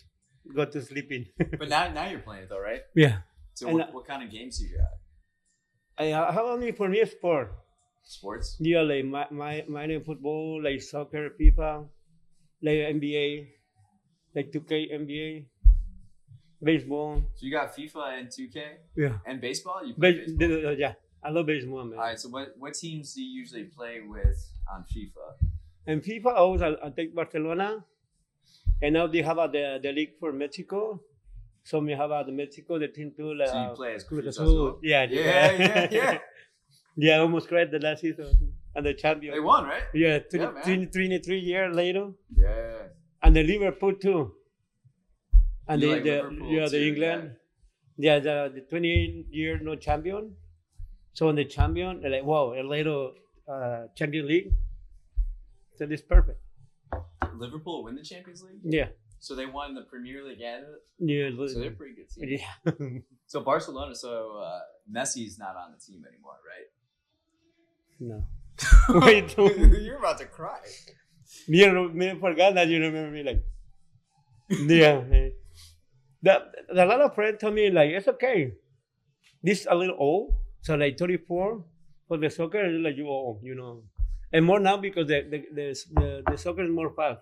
[0.56, 1.28] go to sleeping.
[1.60, 2.82] But now, now you're playing it though, right?
[2.96, 3.22] yeah.
[3.54, 4.96] So And, what, uh, what kind of games do you got?
[5.98, 7.52] I how only for me sport.
[8.04, 8.58] Sports?
[8.60, 11.86] Yeah, like my my minor football, like soccer, FIFA,
[12.64, 13.48] like NBA,
[14.34, 15.46] like 2K NBA,
[16.64, 17.22] baseball.
[17.36, 18.58] So you got FIFA and 2K
[18.98, 19.86] Yeah, and baseball?
[19.86, 20.74] You play but baseball?
[20.78, 22.00] yeah, I love baseball, man.
[22.00, 22.20] All right.
[22.20, 24.38] So what what teams do you usually play with
[24.72, 25.48] on FIFA?
[25.86, 27.86] And FIFA, always I, I take Barcelona,
[28.82, 31.02] and now they have uh, the the league for Mexico.
[31.64, 33.34] So we have uh, the Mexico, the team too.
[33.36, 34.80] Like, So you uh, play as Cruz Azul.
[34.82, 36.18] Yeah, Yeah, yeah, yeah.
[36.96, 39.34] yeah, I almost cried the last season and the champion.
[39.34, 39.84] They won, right?
[39.94, 40.92] Yeah, Yeah, 20, man.
[40.92, 42.12] 23 years later.
[42.36, 42.88] Yeah.
[43.24, 44.34] and the Liverpool too.
[45.68, 47.36] And You the, like the yeah the too, England,
[47.98, 50.36] yeah, the, the 28 year no champion.
[51.14, 53.14] So when the champion, like wow, a little
[53.48, 54.52] uh, Champion League.
[55.78, 56.40] So this perfect.
[57.38, 58.62] Liverpool win the Champions League?
[58.64, 58.88] Yeah,
[59.20, 60.66] So they won the Premier League and
[61.00, 62.40] yeah, so they're pretty good team.
[62.40, 63.00] yeah.
[63.28, 64.60] So Barcelona, so uh,
[64.92, 66.68] Messi's not on the team anymore, right?
[68.00, 68.26] no,
[69.06, 69.36] wait,
[69.82, 70.60] You're about to cry.
[71.48, 73.44] me, me forgot that you remember me like,
[74.50, 75.02] yeah.
[76.24, 78.54] The, the, a lot of friends tell me like it's okay.
[79.42, 81.64] This a little old, so like 34
[82.08, 83.84] for the soccer like you old, you know,
[84.34, 85.66] and more now because the the the,
[86.00, 87.22] the, the soccer is more fast.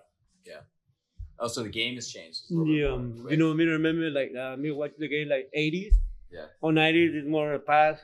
[1.42, 2.40] Oh, so the game has changed.
[2.42, 5.08] It's a little bit Yeah, um, you know, me remember like uh, me watch the
[5.08, 5.94] game like 80s
[6.30, 6.46] Yeah.
[6.60, 8.02] or 90s is more fast.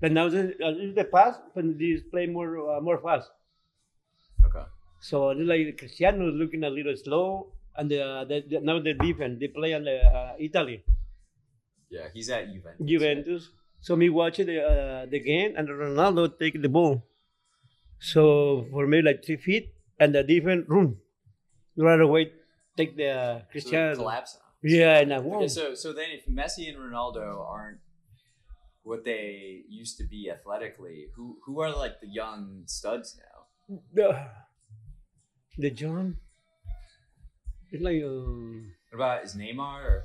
[0.00, 3.30] But now this uh, this the pass, but this play more uh, more fast.
[4.44, 4.64] Okay.
[5.00, 8.80] So it's like Cristiano is looking a little slow, and the, uh, the, the now
[8.80, 10.82] the defense they play on the uh, Italy
[11.90, 12.86] Yeah, he's at Juventus.
[12.86, 13.50] Juventus.
[13.80, 17.02] So me watch the uh, the game and Ronaldo take the ball.
[18.04, 21.00] So for me like three feet and a different room
[21.76, 22.32] right away
[22.76, 24.50] take the uh, So they collapse on.
[24.62, 25.38] yeah, and I wow.
[25.40, 27.80] Okay, so so then if Messi and Ronaldo aren't
[28.82, 33.48] what they used to be athletically, who who are like the young studs now?
[33.94, 34.08] the
[35.56, 36.18] the John.
[37.72, 39.96] It's like um, What about is Neymar or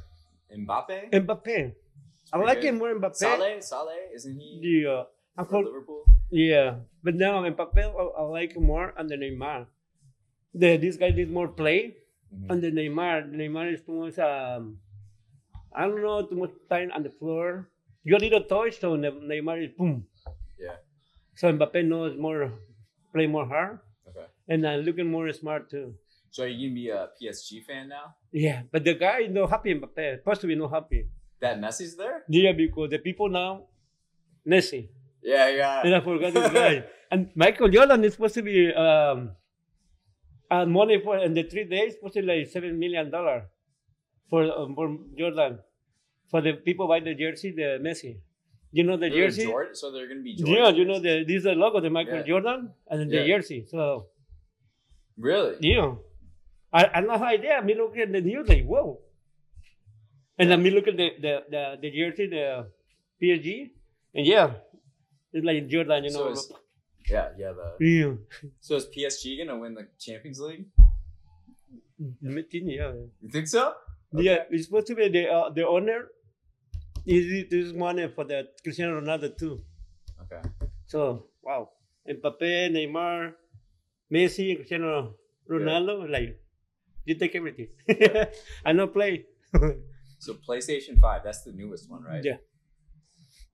[0.56, 1.12] Mbappe?
[1.12, 1.76] Mbappe.
[2.32, 2.70] I like good.
[2.72, 3.16] him more Mbappe.
[3.16, 5.04] Salah, Salah, isn't he Yeah,
[5.38, 6.04] I for call, Liverpool?
[6.32, 9.66] yeah, but now Mbappe I, I like him more the Neymar.
[10.54, 11.96] The this guy did more play
[12.34, 12.50] Mhm.
[12.52, 13.30] and the Neymar.
[13.34, 14.18] Neymar is too much.
[14.20, 14.80] Um,
[15.74, 17.70] I don't know too much time on the floor.
[18.04, 20.06] You a little touch, so Ne- Neymar is boom.
[20.58, 20.78] Yeah.
[21.36, 22.52] So Mbappe knows more,
[23.14, 24.26] play more hard, Okay.
[24.48, 25.96] and uh, looking more smart too.
[26.32, 28.16] So are you gonna be a PSG fan now?
[28.32, 30.18] Yeah, but the guy is not happy Mbappe.
[30.20, 31.08] Supposed to be not happy.
[31.40, 32.24] That Messi's there?
[32.30, 33.66] Yeah, because the people now,
[34.46, 34.90] Messi.
[35.24, 35.82] Yeah, yeah.
[35.84, 36.34] And I forgot.
[37.12, 39.32] And Michael Jordan is supposed to be um,
[40.52, 43.50] uh, money for in the three days, supposed to be like seven million dollar
[44.30, 45.58] for um, for Jordan,
[46.30, 48.20] for the people buy the jersey, the Messi.
[48.72, 49.46] You know the They're jersey.
[49.46, 50.54] Jordan, so they're gonna be Jordan.
[50.54, 52.30] Yeah, you know the this is the logo, the Michael Yeah.
[52.30, 53.66] Jordan, and then the jersey.
[53.66, 54.06] So
[55.18, 55.58] Really?
[55.62, 55.96] yeah,
[56.72, 57.60] I I have no idea.
[57.66, 59.02] Me look at the news like whoa,
[60.38, 62.70] and then me look at the the the, the jersey, the
[63.20, 63.72] PSG,
[64.14, 64.54] and yeah,
[65.34, 66.32] it's like Jordan, you So know.
[66.32, 66.52] is-
[67.10, 67.54] Yeah, yeah.
[67.58, 68.14] The, yeah.
[68.60, 70.66] so is PSG gonna win the Champions League?
[72.22, 72.94] Meeting, yeah.
[73.22, 73.74] You think so?
[74.14, 76.08] Yeah, it's supposed to be the uh, the owner.
[77.06, 79.62] Is this money for the Cristiano Ronaldo too?
[80.24, 80.42] Okay.
[80.86, 81.70] So wow,
[82.08, 83.34] Mbappe, Neymar,
[84.12, 85.16] Messi, Cristiano
[85.50, 86.40] Ronaldo, like
[87.06, 87.68] you take everything.
[88.66, 89.26] I know play.
[90.22, 92.20] So PlayStation Five, that's the newest one, right?
[92.22, 92.44] Yeah.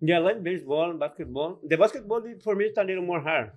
[0.01, 1.59] Yeah, I like baseball, basketball.
[1.63, 3.51] The basketball for me is a little more hard.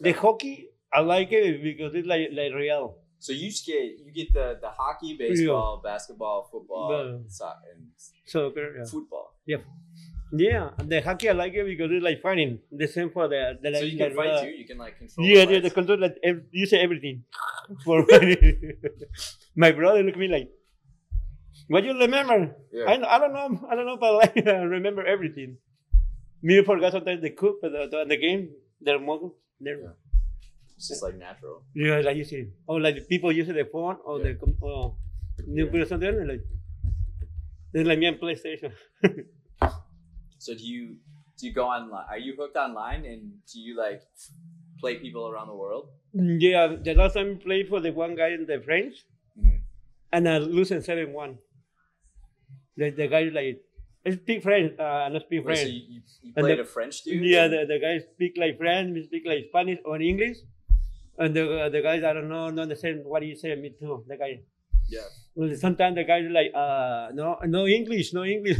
[0.00, 2.98] The hockey, I like it because it's like like real.
[3.18, 7.86] So you get you get the the hockey, baseball, basketball, football, The- soccer, and
[8.26, 8.84] Soccer, yeah.
[8.84, 9.34] football.
[10.34, 12.58] Yeah, and the hockey I like it because it's like fighting.
[12.70, 14.50] The same for the the So like, you can the- fight too.
[14.50, 15.26] You can like control.
[15.26, 17.24] Yeah, the yeah, the control like ev- you say everything.
[17.84, 18.72] For fighting.
[19.56, 20.48] my brother look at me like
[21.68, 22.56] What you remember?
[22.72, 22.84] Yeah.
[22.88, 23.66] I, I don't know.
[23.70, 25.58] I don't know, but like, I remember everything.
[26.42, 28.50] Me forgot sometimes the cook, but the, the, the game,
[28.80, 29.88] they're more, they're, Yeah.
[30.76, 31.62] It's just like natural.
[31.74, 34.24] yeah, like you see, Oh, like the people using the phone or Yeah.
[34.32, 34.96] the, com- or
[35.46, 35.70] you Yeah.
[35.70, 36.40] put something there, like,
[37.74, 38.72] it's like me on PlayStation.
[40.38, 40.96] So do you
[41.38, 42.04] do you go online?
[42.08, 43.20] Are you hooked online and
[43.52, 44.02] do you like
[44.80, 45.88] play people around the world?
[46.14, 49.06] yeah, the last time I played for the one guy in the French,
[49.38, 49.60] Mhm.
[50.12, 51.38] and I lose in 7 1.
[52.76, 53.62] The, the guy, like,
[54.04, 55.60] I speak French, uh, not speak Wait, French.
[55.60, 57.24] so you, you, you played the- a French dude?
[57.24, 60.38] Yeah, the, the guys speak like French, we speak like Spanish or English.
[61.18, 64.04] And the, the guys, I don't know, don't understand what you say, to me too,
[64.08, 64.40] the guy.
[64.88, 65.00] Yeah.
[65.34, 68.58] Well, sometimes the guys are like, uh, no, no English, no English.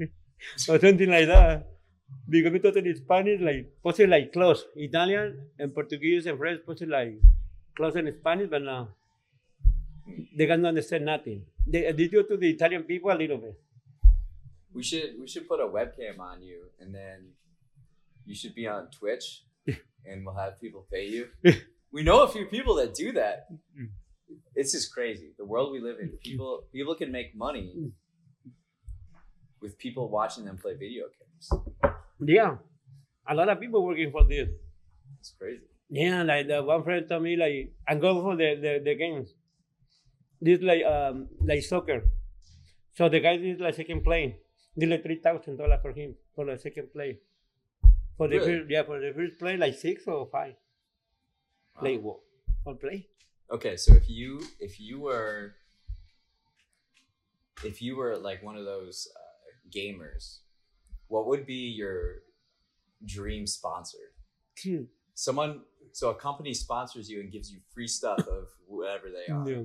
[0.68, 1.66] or something like that.
[2.28, 4.64] Because we taught in Spanish, like, possibly like close.
[4.76, 7.20] Italian and Portuguese and French, possibly like
[7.76, 8.88] close in Spanish, but no.
[10.36, 11.42] They can understand nothing.
[11.66, 13.58] They, they do to the Italian people a little bit.
[14.74, 17.30] We should we should put a webcam on you and then
[18.26, 19.44] you should be on Twitch
[20.06, 21.28] and we'll have people pay you.
[21.92, 23.46] we know a few people that do that.
[23.78, 23.90] Mm.
[24.54, 25.32] It's just crazy.
[25.38, 26.10] The world we live in.
[26.22, 27.92] People people can make money
[29.60, 31.94] with people watching them play video games.
[32.20, 32.56] Yeah.
[33.28, 34.48] A lot of people working for this.
[35.20, 35.64] It's crazy.
[35.88, 39.34] Yeah, like the one friend told me like I'm going for the, the, the games.
[40.40, 42.02] This like um like soccer.
[42.94, 44.38] So the guy is like second play.
[44.76, 47.18] Like three thousand dollars for him for the second play.
[48.16, 48.58] For the Really?
[48.58, 50.54] first yeah, for the first play like six or five.
[51.76, 51.82] Wow.
[51.82, 52.18] Like what?
[52.64, 53.06] For play?
[53.50, 55.54] Okay, so if you if you were
[57.64, 60.38] if you were like one of those uh, gamers,
[61.08, 62.16] what would be your
[63.04, 63.98] dream sponsor?
[64.56, 64.88] Two.
[65.14, 69.48] Someone so a company sponsors you and gives you free stuff of whatever they are.
[69.48, 69.62] Yeah.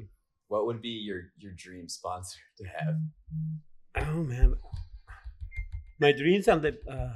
[0.47, 2.95] What would be your your dream sponsor to have?
[4.07, 4.55] Oh man.
[5.99, 7.13] My dreams and the uh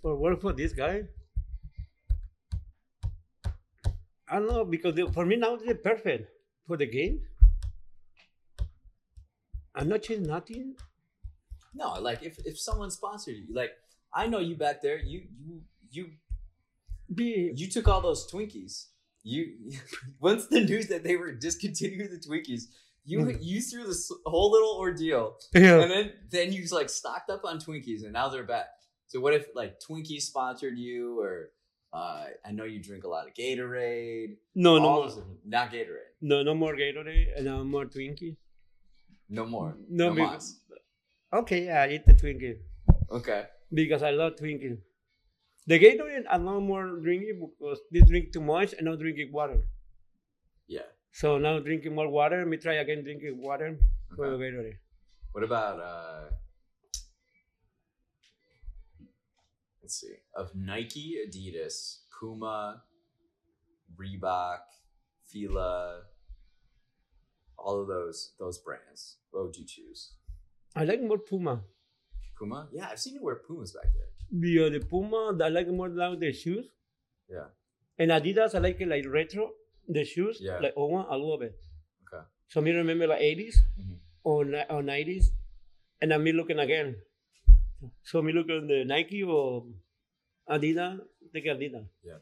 [0.00, 1.04] for work for this guy.
[4.28, 6.30] I don't know because the, for me now it's perfect
[6.66, 7.20] for the game.
[9.74, 10.76] I'm not changing nothing.
[11.74, 13.72] No, like if if someone sponsored you, like
[14.14, 16.10] I know you back there, you you you
[17.14, 18.86] Be you took all those Twinkies.
[19.22, 19.72] You
[20.20, 22.64] once the news that they were discontinuing the Twinkies,
[23.04, 23.38] you Mm.
[23.42, 25.80] you threw this whole little ordeal, yeah.
[25.82, 28.66] and then then you like stocked up on Twinkies, and now they're back.
[29.08, 31.50] So what if like Twinkies sponsored you, or
[31.92, 34.36] uh, I know you drink a lot of Gatorade.
[34.54, 35.06] No, no more.
[35.08, 38.36] different- not Gatorade, No, no more Gatorade and no more Twinkie.
[39.28, 40.60] no more, No, no, because-
[41.32, 42.58] Okay, yeah, I eat the Twinkie
[43.10, 44.78] Okay, because I love Twinkie.
[45.66, 49.60] The Gatorade I'm no more drinking because they drink too much and not drinking water.
[51.12, 52.38] So now drinking more water.
[52.38, 53.78] Let me try again drinking water
[54.18, 54.78] Okay.
[55.32, 56.30] What about uh
[59.82, 60.14] let's see.
[60.34, 62.82] Of Nike, Adidas, Puma,
[63.96, 64.60] Reebok,
[65.26, 66.02] Fila,
[67.58, 69.16] all of those those brands.
[69.30, 70.12] What would you choose?
[70.74, 71.62] I like more Puma.
[72.38, 72.68] Puma?
[72.72, 74.40] Yeah, I've seen you wear Pumas back there.
[74.40, 76.66] The, uh, the Puma, I like more now the shoes.
[77.28, 77.48] Yeah.
[77.98, 79.50] And Adidas, I like it like retro,
[79.88, 80.38] the shoes.
[80.40, 80.58] Yeah.
[80.60, 81.56] Like old one, I love it.
[82.06, 82.22] Okay.
[82.48, 83.96] So me remember like 80s Mhm.
[84.24, 85.26] or, ni- or 90s.
[86.00, 86.96] And I'm me looking again.
[88.02, 89.66] So me looking the Nike or
[90.48, 91.00] Adidas,
[91.32, 91.86] take Adidas.
[92.04, 92.18] Yeah.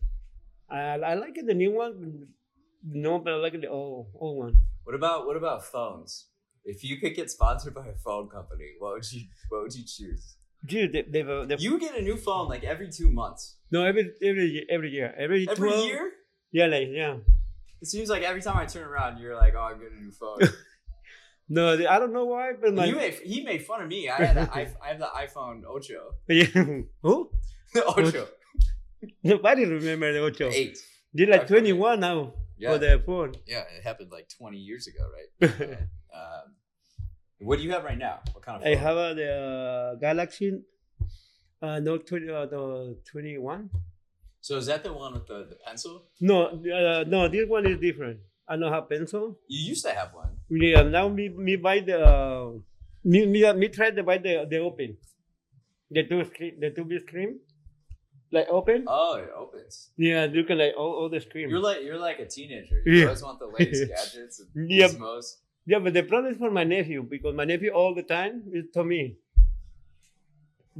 [0.69, 2.29] I, I like it, the new one.
[2.85, 4.55] No, but I like the old, old one.
[4.85, 6.27] What about what about phones?
[6.65, 9.85] If you could get sponsored by a phone company, what would you what would you
[9.85, 10.37] choose?
[10.67, 13.57] Dude, they, they, they, You get a new phone like every two months.
[13.71, 16.13] no every every year, every year, every, Every 12 year?
[16.53, 17.17] Yeah, like yeah.
[17.83, 20.13] It seems like every time I turn around, you're like, "Oh, I'm getting a new
[20.13, 20.41] phone."
[21.53, 24.09] No, I don't know why, but my he made he made fun of me.
[24.09, 26.15] I had a, I, I have the iPhone Ocho.
[26.29, 26.45] yeah.
[27.03, 27.31] Who?
[27.75, 28.29] The Ocho
[29.25, 30.49] Nobody remember the Ocho.
[30.53, 30.79] eight.
[31.13, 33.35] They're like iPhone 21 now Yeah, for the phone.
[33.49, 35.61] yeah, it happened like 20 years ago, right?
[36.15, 36.55] um,
[37.41, 38.21] what do you have right now?
[38.33, 38.63] What kind of?
[38.63, 38.73] Phone?
[38.73, 40.61] I have uh, the uh, Galaxy
[41.63, 43.71] uh, Note 20, uh, the 21.
[44.41, 46.05] So is that the one with the, the pencil?
[46.21, 48.21] No, uh, no, this one is different.
[48.49, 49.39] I don't have pencil.
[49.47, 50.31] You used to have one.
[50.49, 52.51] Yeah, now me, me buy the, uh,
[53.05, 54.97] me, me, me try to buy the, the open.
[55.91, 57.41] The two screen, the two big screen.
[58.33, 58.85] Like open.
[58.87, 59.91] Oh, it opens.
[59.97, 61.51] Yeah, you can like all, all the screen.
[61.51, 62.81] You're like you're like a teenager.
[62.87, 63.05] You Yeah.
[63.07, 65.37] always want the latest gadgets and gizmos.
[65.67, 68.67] Yeah, but the problem is for my nephew because my nephew all the time is
[68.75, 69.17] to me.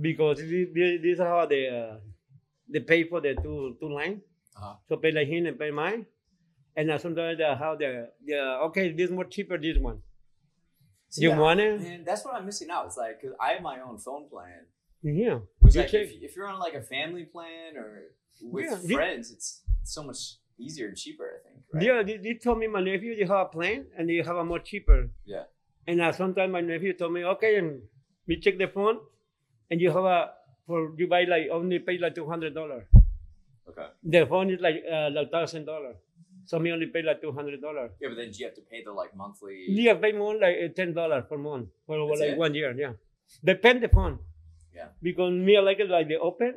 [0.01, 1.97] Because this, this this is how they uh,
[2.73, 4.23] they pay for the two two line.
[4.57, 4.75] Uh-huh.
[4.89, 6.07] So pay like him and pay mine.
[6.77, 10.01] And uh, sometimes they how the, yeah okay this more cheaper this one.
[11.09, 11.81] See, You yeah, want it?
[11.81, 12.87] And that's what I'm missing out.
[12.87, 14.67] It's like, cause I have my own phone plan.
[15.03, 15.41] Yeah.
[15.59, 18.03] Which You like, if, if you're on like a family plan or
[18.43, 21.29] with Yeah, friends, it's so much easier and cheaper.
[21.39, 21.65] I think.
[21.73, 21.83] Right?
[21.83, 24.45] Yeah, they, they told me my nephew they have a plan and they have a
[24.45, 25.11] more cheaper.
[25.25, 25.45] Yeah.
[25.87, 27.83] And uh, sometimes my nephew told me, okay, and
[28.29, 28.99] we check the phone,
[29.71, 30.31] and you have a
[30.71, 32.81] for you buy like only pay like two hundred dollar.
[33.69, 33.89] Okay.
[34.15, 35.93] The phone is like uh, like thousand dollar,
[36.45, 37.85] so me only pay like two hundred dollar.
[38.01, 39.65] Yeah, but then you have to pay the like monthly.
[39.69, 42.39] Yeah, pay more like uh, ten dollar per month for That's like it?
[42.45, 42.73] one year.
[42.85, 42.93] Yeah,
[43.53, 44.19] depend the phone.
[44.75, 44.89] Yeah.
[45.09, 46.55] Because me I like it like the open,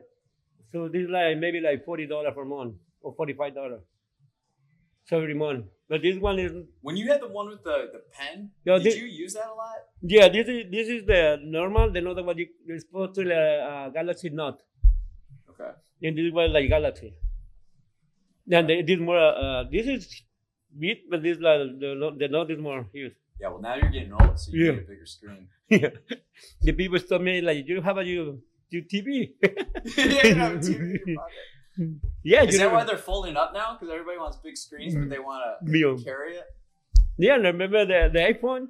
[0.71, 3.79] so this like maybe like forty dollar per month or forty five dollar.
[5.05, 6.51] So every month, but this one is
[6.87, 9.55] When you had the one with the the pen, did thi- you use that a
[9.61, 9.81] lot?
[10.15, 11.21] Yeah, this is this is the
[11.57, 11.91] normal.
[11.97, 14.61] The other one you you're supposed to uh, uh, Galaxy Note,
[15.51, 15.71] Okay.
[16.03, 17.11] and this one like Galaxy.
[18.45, 19.17] Then the, this more.
[19.17, 20.07] Uh, this is
[20.85, 21.91] bit, but this like the
[22.23, 23.13] the Note is more huge.
[23.39, 23.49] Yeah.
[23.49, 24.71] Well, now you're getting old, so you Yeah.
[24.71, 25.47] need a bigger screen.
[25.73, 25.89] Yeah,
[26.61, 29.13] the people told me like you have a you you TV.
[29.41, 31.52] yeah, you have a TV in your pocket.
[32.23, 33.73] Yeah, Is you that know, why they're folding up now?
[33.73, 36.45] Because everybody wants big screens, but they want to carry it.
[37.17, 38.67] Yeah, remember the the iPhone?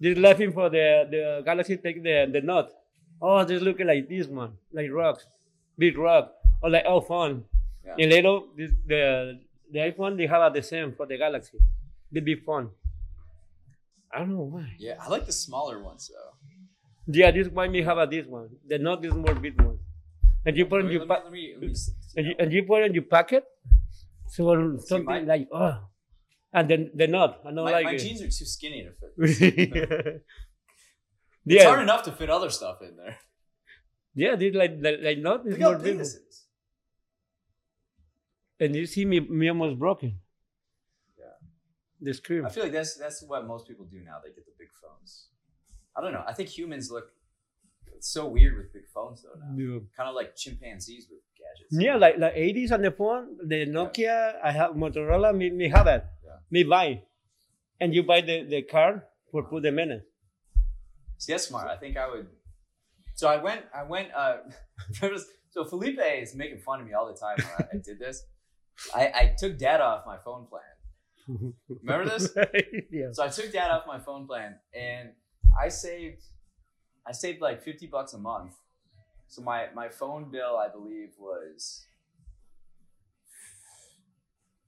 [0.00, 2.70] They're laughing for the the Galaxy take the the Note.
[3.20, 5.26] Oh, just looking like this one, like rocks,
[5.78, 7.44] big rock, or like oh fun.
[7.84, 7.94] Yeah.
[7.98, 11.58] And later, this, the the iPhone they have the same for the Galaxy,
[12.10, 12.70] the big phone.
[14.12, 14.74] I don't know why.
[14.78, 16.32] Yeah, I like the smaller ones though.
[17.06, 18.50] Yeah, this one me have a this one.
[18.68, 19.78] The Note is more big one.
[20.44, 21.74] And you put in Let your me, let me, let me
[22.16, 23.44] and you, and you put in your pocket.
[24.28, 25.78] So something my- like oh,
[26.52, 27.36] and then the Note.
[27.44, 27.98] I don't my, like my it.
[27.98, 28.92] jeans are too skinny to
[29.26, 30.22] fit.
[31.44, 33.18] yeah, It's hard enough to fit other stuff in there.
[34.14, 34.36] yeah.
[34.36, 36.46] This like like, like Note is Look how more big this is.
[38.60, 40.20] And you see me, me almost broken.
[41.18, 41.24] Yeah.
[42.00, 42.44] The screen.
[42.46, 44.18] I feel like that's that's what most people do now.
[44.22, 45.28] They get the big phones.
[45.96, 46.24] I don't know.
[46.26, 47.06] I think humans look
[47.96, 49.54] it's so weird with big phones though now.
[49.56, 49.78] Yeah.
[49.96, 51.20] Kind of like chimpanzees with
[51.52, 51.76] gadgets.
[51.84, 55.86] Yeah, like like 80s on the phone, the Nokia, I have Motorola, me, me have
[55.86, 56.04] it.
[56.50, 57.02] Me buy.
[57.80, 60.08] And you buy the, the card for put them in it.
[61.18, 61.68] See, that's smart.
[61.68, 62.26] I think I would.
[63.14, 63.62] So I went.
[63.74, 64.08] I went.
[64.14, 64.38] Uh,
[65.50, 68.24] so Felipe is making fun of me all the time when I, I did this.
[68.94, 71.54] I, I took data off my phone plan.
[71.68, 72.34] Remember this?
[72.90, 73.12] yeah.
[73.12, 75.10] So I took data off my phone plan, and
[75.60, 76.22] I saved.
[77.06, 78.54] I saved like fifty bucks a month.
[79.32, 81.86] So my my phone bill, I believe, was.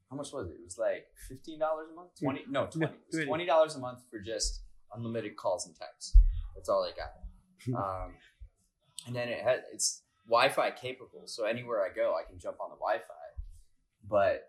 [0.09, 0.55] How much was it?
[0.55, 2.18] It was like fifteen dollars a month.
[2.18, 2.44] Twenty?
[2.48, 2.87] No, twenty.
[2.87, 3.27] It was twenty.
[3.27, 4.62] twenty dollars a month for just
[4.94, 6.16] unlimited calls and texts.
[6.55, 7.12] That's all I got.
[7.74, 8.12] Um,
[9.07, 12.68] and then it had it's Wi-Fi capable, so anywhere I go, I can jump on
[12.68, 13.14] the Wi-Fi.
[14.07, 14.48] But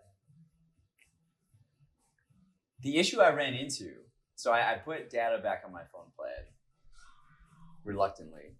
[2.81, 3.91] the issue I ran into,
[4.35, 6.43] so I, I put data back on my phone plan
[7.85, 8.57] reluctantly.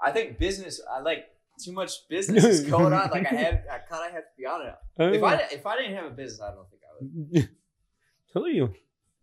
[0.00, 1.26] I think business, I like
[1.62, 3.10] too much business is going on.
[3.10, 4.74] Like I had, I kind of have to be on it.
[4.98, 7.48] If I if I didn't have a business, I don't think I would.
[8.32, 8.74] told you.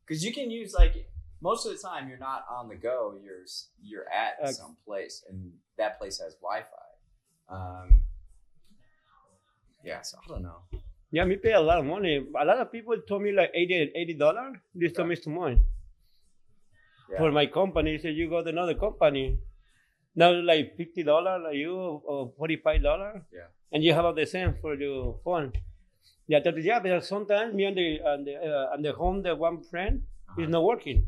[0.05, 1.07] Because you can use like
[1.41, 3.15] most of the time you're not on the go.
[3.23, 3.45] You're
[3.81, 6.89] you're at Uh, some place, and that place has Wi-Fi.
[7.55, 8.01] Um,
[9.83, 10.59] yeah, so I don't know.
[11.11, 12.25] Yeah, me pay a lot of money.
[12.41, 14.57] A lot of people told me like 80 dollars.
[14.73, 15.57] This told me too much.
[17.11, 17.17] Yeah.
[17.19, 19.37] For my company, so you got another company.
[20.15, 23.21] Now like fifty dollars like you or forty five dollars.
[23.33, 23.47] Yeah.
[23.71, 25.51] And you have the same for your phone.
[26.27, 29.35] Yeah, that, yeah, but sometimes me and the and the uh, and the home the
[29.35, 30.41] one friend Uh-huh.
[30.43, 31.05] is not working.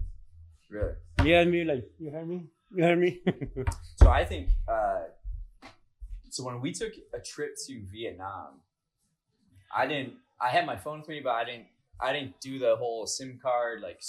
[0.70, 0.96] Really?
[1.24, 2.42] Yeah, me like you heard me,
[2.76, 3.22] you heard me.
[4.02, 5.04] So I think uh,
[6.30, 6.44] so.
[6.44, 8.60] When we took a trip to Vietnam,
[9.76, 10.14] I didn't.
[10.42, 11.68] I had my phone with me, but I didn't.
[12.00, 14.02] I didn't do the whole SIM card like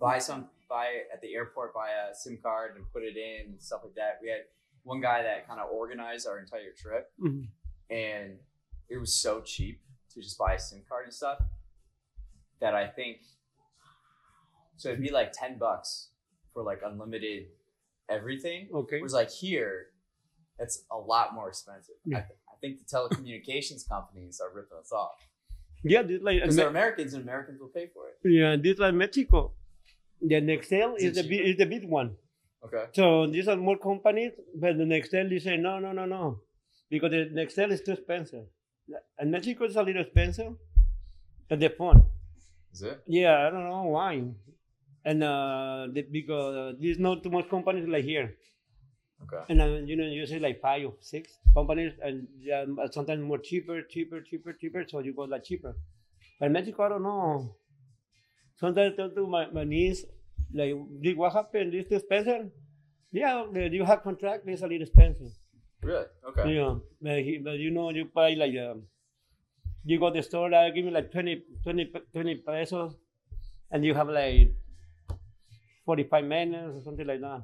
[0.00, 3.62] buy some buy at the airport buy a SIM card and put it in and
[3.62, 4.12] stuff like that.
[4.22, 4.42] We had
[4.82, 7.46] one guy that kind of organized our entire trip, Mhm.
[7.90, 8.38] and
[8.88, 9.76] it was so cheap
[10.12, 11.38] to just buy a SIM card and stuff
[12.60, 13.18] that I think.
[14.76, 16.10] So it'd be like ten bucks
[16.52, 17.42] for like unlimited
[18.08, 18.68] everything.
[18.74, 18.98] okay.
[19.00, 19.74] Whereas like here,
[20.58, 21.94] it's a lot more expensive.
[22.08, 25.18] I, th- I think the telecommunications companies are ripping us off
[25.82, 28.16] Yeah, like because they're Americans and Americans will pay for it.
[28.38, 29.52] yeah, this like Mexico.
[30.26, 32.16] The Nextel Is is the big, is the big one.
[32.64, 32.84] Okay.
[32.92, 36.40] So these are more companies, but the Nextel they say no, no, no, no,
[36.88, 38.44] because the Nextel is too expensive.
[39.18, 40.52] And Mexico is a little expensive,
[41.50, 42.04] and the phone.
[42.72, 43.02] Is it?
[43.06, 44.22] Yeah, I don't know why.
[45.04, 48.34] And uh, the, because uh, there's not too much companies like here,
[49.24, 49.42] Okay.
[49.50, 53.38] and uh, you know you say like five or six companies, and yeah, sometimes more
[53.38, 54.84] cheaper, cheaper, cheaper, cheaper.
[54.88, 55.76] So you go like cheaper.
[56.40, 57.56] But Mexico, I don't know.
[58.56, 60.04] Sometimes I tell to my, my niece,
[60.54, 61.72] like, did what happened?
[61.72, 62.50] This too expensive?
[63.12, 64.44] Yeah, you have contract.
[64.46, 65.32] It's a little expensive.
[65.82, 66.04] Really?
[66.28, 66.54] Okay.
[66.54, 68.84] Yeah, but, he, but you know, you buy like um,
[69.84, 72.96] you go to the store, like give me like 20, 20, 20 pesos,
[73.70, 74.54] and you have like
[75.84, 77.42] forty five minutes or something like that.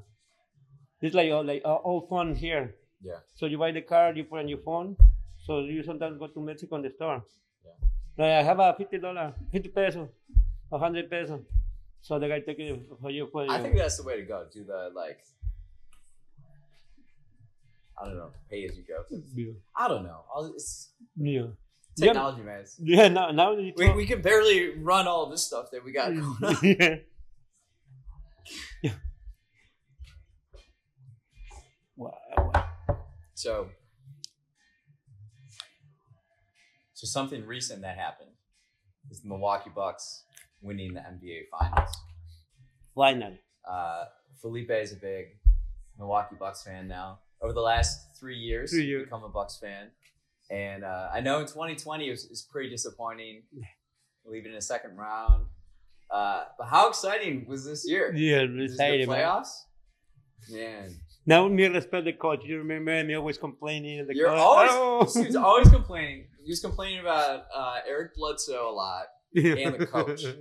[1.03, 2.75] It's like all like uh, all phone here.
[3.03, 3.21] Yeah.
[3.35, 4.97] So you buy the card, you put on your phone.
[5.39, 7.23] So you sometimes go to Mexico in the store.
[7.65, 8.25] Yeah.
[8.25, 10.09] Like I have a fifty dollar, fifty pesos,
[10.73, 11.41] a hundred pesos.
[12.03, 13.29] So the guy take it for you.
[13.31, 13.63] For I you.
[13.63, 14.47] think that's the way to go.
[14.53, 15.21] Do the like.
[18.01, 18.31] I don't know.
[18.51, 19.05] Pay as you go.
[19.35, 19.53] yeah.
[19.77, 20.25] I don't know.
[20.35, 21.49] I'll, it's Yeah.
[21.99, 22.65] technology, man.
[22.79, 23.09] Yeah.
[23.09, 26.21] Now, now We, talk- we can barely run all this stuff that we got going
[26.43, 26.57] on.
[26.63, 26.97] yeah.
[28.83, 28.93] yeah.
[31.97, 32.13] Wow.
[32.37, 32.65] wow.
[33.35, 33.69] So,
[36.95, 38.31] so something recent that happened
[39.11, 40.25] is the Milwaukee Bucks
[40.63, 41.91] winning the NBA Finals.
[42.95, 43.37] Final.
[43.69, 44.05] Uh,
[44.41, 45.27] Felipe is a big
[45.99, 47.19] Milwaukee Bucks fan now.
[47.43, 49.05] Over the last three years, Three years.
[49.05, 49.91] become a Bucks fan,
[50.51, 53.43] and uh, I know in 2020 it was, it was pretty disappointing,
[54.27, 55.47] leaving in the second round.
[56.11, 58.13] Uh, but how exciting was this year?
[58.15, 59.25] Yeah, This is excited, the man.
[59.25, 59.53] playoffs.
[60.51, 60.95] Man,
[61.27, 62.41] Now me respect the coach.
[62.45, 64.07] You remember me always complaining.
[64.07, 64.39] The You're coach.
[64.39, 65.23] always Oh.
[65.23, 66.27] this always complaining.
[66.45, 69.05] He was complaining about uh, Eric Bledsoe a lot.
[69.35, 70.25] And the coach.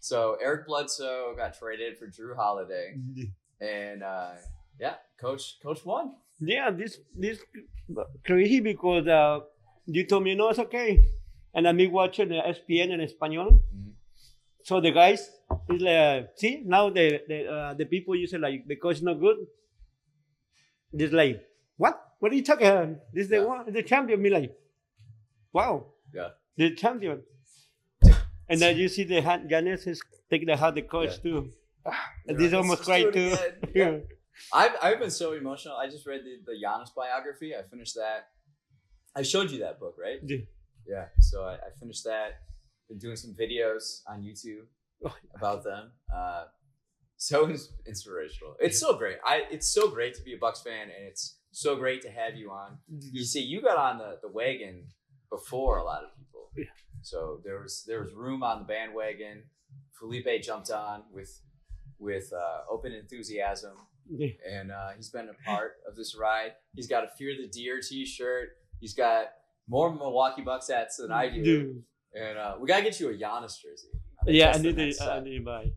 [0.00, 2.92] So Eric Bledsoe got traded for Jrue Holiday,
[3.58, 4.32] and uh,
[4.78, 6.16] yeah, coach coach won.
[6.40, 7.38] yeah, this this
[8.22, 9.40] crazy because uh,
[9.86, 11.00] you told me no, it's okay,
[11.54, 13.64] and I'm watching the ESPN in Espanol.
[13.74, 13.92] Mhm.
[14.62, 15.30] So the guys
[15.72, 19.18] is like, see now the the uh, the people you say like the coach not
[19.18, 19.38] good.
[20.94, 21.40] Just like
[21.78, 21.96] what?
[22.20, 22.66] What are you talking?
[22.66, 23.00] About?
[23.12, 23.44] This the Yeah.
[23.48, 24.20] one, the champion.
[24.20, 24.52] Me like,
[25.52, 26.36] wow, Yeah.
[26.58, 27.22] the champion.
[28.48, 31.50] And then you see the Giannis is taking the hand the coach too.
[31.86, 33.36] Ah, They're this almost "Let's cried too.
[33.74, 33.98] Yeah.
[34.52, 35.76] I've I've been so emotional.
[35.76, 37.54] I just read the the Giannis biography.
[37.54, 38.28] I finished that.
[39.16, 40.18] I showed you that book, right?
[40.24, 40.38] Yeah.
[40.86, 41.04] Yeah.
[41.20, 42.40] So I, I finished that.
[42.88, 44.66] Been doing some videos on YouTube
[45.36, 45.92] about them.
[46.14, 46.44] Uh,
[47.16, 47.48] so
[47.86, 48.56] inspirational.
[48.60, 49.18] It's so great.
[49.24, 52.34] I it's so great to be a Bucks fan, and it's so great to have
[52.36, 52.78] you on.
[52.88, 54.88] You see, you got on the, the wagon
[55.30, 56.50] before a lot of people.
[56.56, 56.64] Yeah.
[57.04, 59.44] So there was there was room on the bandwagon.
[59.98, 61.40] Felipe jumped on with
[61.98, 63.76] with uh, open enthusiasm,
[64.50, 66.52] and uh, he's been a part of this ride.
[66.74, 68.48] He's got a Fear the Deer T-shirt.
[68.80, 69.26] He's got
[69.68, 71.82] more Milwaukee Bucks hats than I do, Dude.
[72.14, 73.92] and uh, we gotta get you a Giannis jersey.
[74.26, 75.72] I Yeah, I need to, I need to buy.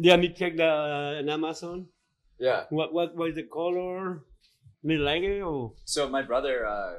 [0.00, 1.86] yeah, me check the uh, on Amazon.
[2.38, 2.64] Yeah.
[2.70, 4.22] What what was the color?
[4.82, 6.94] Me like it or So my brother, uh,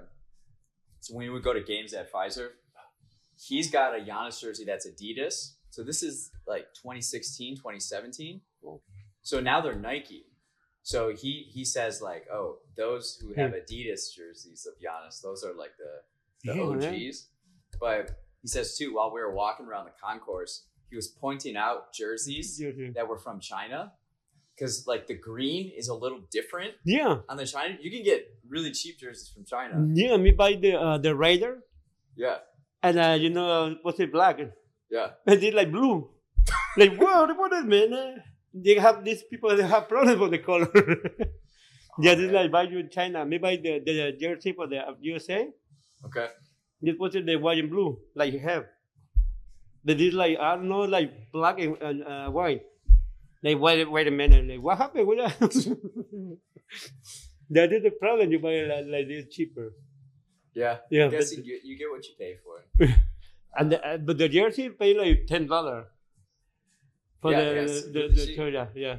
[1.00, 2.50] so when we would go to games at Fiserv,
[3.38, 5.54] he's got a Giannis jersey that's Adidas.
[5.70, 8.42] So this is like 2016, 2017.
[9.22, 10.26] So now they're Nike.
[10.84, 15.54] So he he says like, oh, those who have Adidas jerseys of Giannis, those are
[15.54, 16.02] like the
[16.44, 16.84] the Yeah, OGs.
[16.84, 17.12] man.
[17.80, 21.92] But he says too, while we were walking around the concourse, he was pointing out
[21.94, 22.90] jerseys Yeah, yeah.
[22.96, 23.94] that were from China.
[24.56, 27.78] Because like the green is a little different Yeah, on the China.
[27.82, 29.86] You can get really cheap jerseys from China.
[29.94, 30.16] yeah.
[30.18, 31.64] Me buy the uh, the Raider
[32.16, 32.38] Yeah,
[32.86, 34.40] and uh, you know uh, what's it black?
[34.90, 35.10] yeah.
[35.26, 36.10] And they like blue.
[36.78, 38.22] like wow, what is man?
[38.54, 40.70] They have these people that have problems with the color.
[42.00, 42.34] yeah, this man.
[42.34, 43.26] like buy you in China.
[43.26, 45.48] Maybe buy the the jersey for the USA.
[46.06, 46.28] Okay.
[46.82, 48.66] This was the white and blue, like you have.
[49.84, 52.62] But this like I don't know, like black and, and uh, white.
[53.44, 55.40] Like wait, wait a minute, like what happened with that?
[57.50, 58.32] that is the problem.
[58.32, 59.74] You buy like, like this cheaper.
[60.56, 60.78] Yeah.
[60.90, 62.58] Yeah, I guess but- you get, you get what you pay for.
[63.58, 65.88] And the, uh, but the jersey pay like ten dollar
[67.22, 68.36] for Yeah, the yes, the, the.
[68.36, 68.98] Toyota, yeah.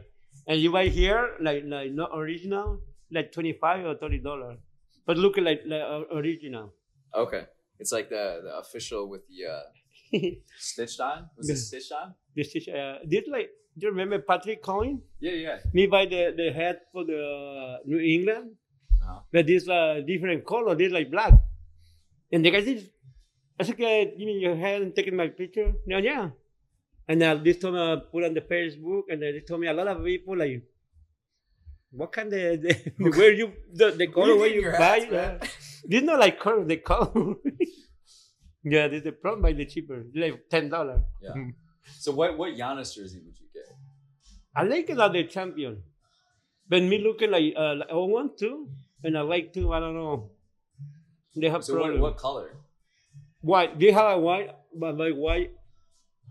[0.49, 2.81] And you buy here like like not original,
[3.13, 4.57] like twenty five or thirty dollar,
[5.05, 6.73] but look like like uh, original.
[7.15, 7.45] Okay.
[7.79, 9.61] It's like the the official with the uh,
[10.57, 11.29] stitched on.
[11.37, 12.15] Was it stitched on?
[12.35, 15.03] this is uh, this like do you remember Patrick Coyne?
[15.21, 15.57] Yeah, yeah.
[15.75, 17.21] Me buy the the hat for the
[17.85, 18.57] New England,
[19.05, 19.21] Uh-huh.
[19.33, 20.75] but this uh different color.
[20.75, 21.35] This like black,
[22.33, 22.89] and the guy said,
[23.59, 26.31] "I said, give me your hand and taking my picture." No, yeah.
[27.09, 29.87] And uh, this time I put on the Facebook, and they told me a lot
[29.89, 30.63] of people like,
[31.91, 35.47] "What kind of the, where you the, the color you where you buy?" hats, uh,
[35.85, 37.35] this not like color, the color.
[38.65, 39.43] yeah, this is the problem.
[39.43, 41.05] Buy the cheaper, like ten dollar.
[41.23, 41.35] Yeah.
[41.99, 43.71] So what what Giannis jersey would you get?
[44.55, 45.83] I like it the champion.
[46.69, 48.69] But me looking like uh, like, I want to,
[49.05, 49.73] and I like to.
[49.73, 50.31] I don't know.
[51.37, 52.01] They have So what, problem.
[52.01, 52.51] what color?
[53.43, 53.79] White.
[53.79, 55.53] They have a white, but like white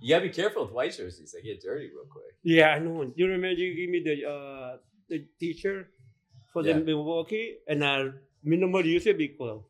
[0.01, 2.35] You gotta be careful with white jerseys; they get dirty real quick.
[2.43, 3.11] Yeah, I know.
[3.15, 4.77] You remember you give me the uh
[5.07, 5.87] the t-shirt
[6.51, 6.73] for Yeah.
[6.73, 8.09] the Milwaukee, and I
[8.43, 9.61] me no more use it because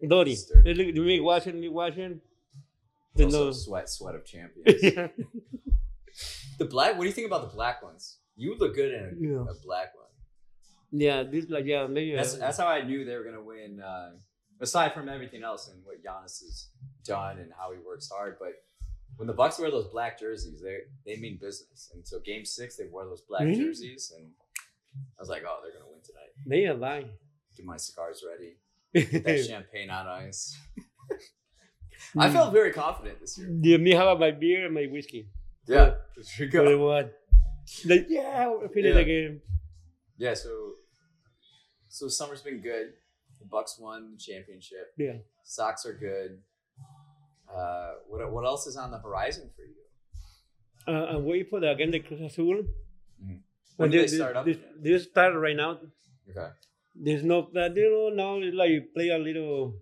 [0.00, 0.36] dirty.
[0.64, 0.92] Dirty.
[0.92, 2.20] They make washing, me washing.
[3.14, 3.52] The also no.
[3.52, 4.82] sweat, sweat of champions.
[4.82, 5.08] yeah.
[6.58, 6.96] the black.
[6.96, 8.18] What do you think about the black ones?
[8.36, 9.40] You would look good in a, Yeah.
[9.50, 9.95] a black one.
[10.92, 12.14] Yeah, this like yeah, maybe.
[12.14, 13.80] uh, That's that's how I knew they were gonna win.
[13.80, 14.12] Uh,
[14.60, 16.68] aside from everything else and what Giannis has
[17.04, 18.52] done and how he works hard, but
[19.16, 21.90] when the Bucks wear those black jerseys, they they mean business.
[21.94, 23.56] And so Game Six, they wore those black Really?
[23.64, 24.26] jerseys, and
[25.18, 26.32] I was like, oh, they're gonna win tonight.
[26.46, 27.06] They I lie.
[27.56, 28.56] Get my cigars ready.
[28.94, 30.56] Get that champagne on ice.
[32.18, 33.48] I felt very confident this year.
[33.62, 35.28] Yeah, me have my beer and my whiskey.
[35.66, 36.62] Yeah, there you go.
[37.84, 38.98] Like yeah, we finish Yeah.
[39.00, 39.40] the game.
[40.18, 40.72] Yeah, so
[41.88, 42.92] so summer's been good.
[43.40, 44.92] The Bucks won the championship.
[44.96, 45.18] Yeah.
[45.44, 46.38] Sox are good.
[47.54, 49.74] Uh, what what else is on the horizon for you?
[50.88, 52.62] Uh, I'm waiting for the again the Cruz Azul.
[53.22, 53.40] Mhm.
[53.76, 55.78] But When do they they- start up They, they start right now.
[56.30, 56.48] Okay.
[56.94, 59.74] There's no, uh, you know, now it's like play a little,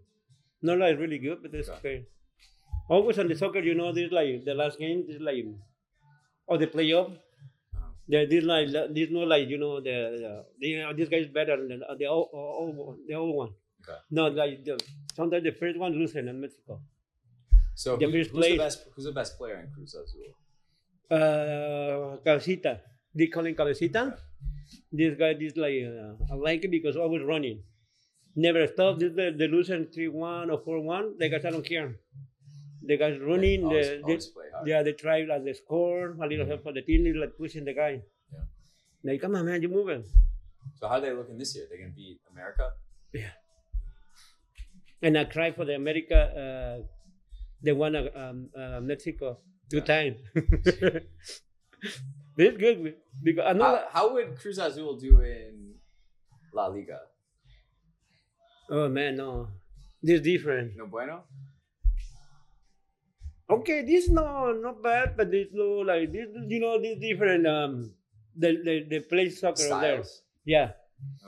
[0.63, 1.79] not like really good, but it's Okay.
[1.79, 2.07] okay.
[2.89, 5.45] Always on the soccer, you know, this like the last game, this like,
[6.47, 7.17] or the playoff.
[8.07, 11.81] There, this like, this no like, you know, the, the, this guy is better than
[11.99, 13.51] the, old, old, the old one.
[13.83, 13.99] Okay.
[14.11, 14.79] No, like the,
[15.15, 16.81] sometimes the first one losing in Mexico.
[17.75, 20.35] So The who- who's the best who's the best player in Cruz Azul?
[21.11, 22.81] Uh, Cabecita.
[23.15, 24.17] They call him Cabecita.
[24.93, 27.63] This guy, this like, uh, I like it because always running.
[28.37, 28.99] Never stop.
[28.99, 31.19] This the, the losing 3 1 or 4 1.
[31.19, 31.95] The guys, I don't care.
[32.87, 33.65] The guys running.
[33.65, 36.73] always, the, always the, play yeah, they try like the score, a little help for
[36.73, 38.03] the team, they like pushing the guy.
[38.33, 38.41] Yeah.
[39.13, 40.05] Like, come on, man, you're moving.
[40.77, 41.67] So how are they looking this year?
[41.69, 42.71] They're gonna beat America?
[43.13, 43.31] Yeah.
[45.03, 46.87] And I cry for the America, uh,
[47.63, 49.39] the one uh, um, uh, Mexico
[49.71, 49.85] two Yeah.
[49.85, 50.17] times.
[52.37, 53.65] This good because I know.
[53.65, 55.75] How, how would Cruz Azul do in
[56.53, 56.99] La Liga?
[58.71, 59.49] oh man, no,
[60.03, 60.77] this different.
[60.77, 61.25] No bueno.
[63.51, 67.93] Okay, this no not bad, but this no like this you know this different um
[68.37, 70.03] the the, the play soccer there.
[70.45, 70.73] Yeah.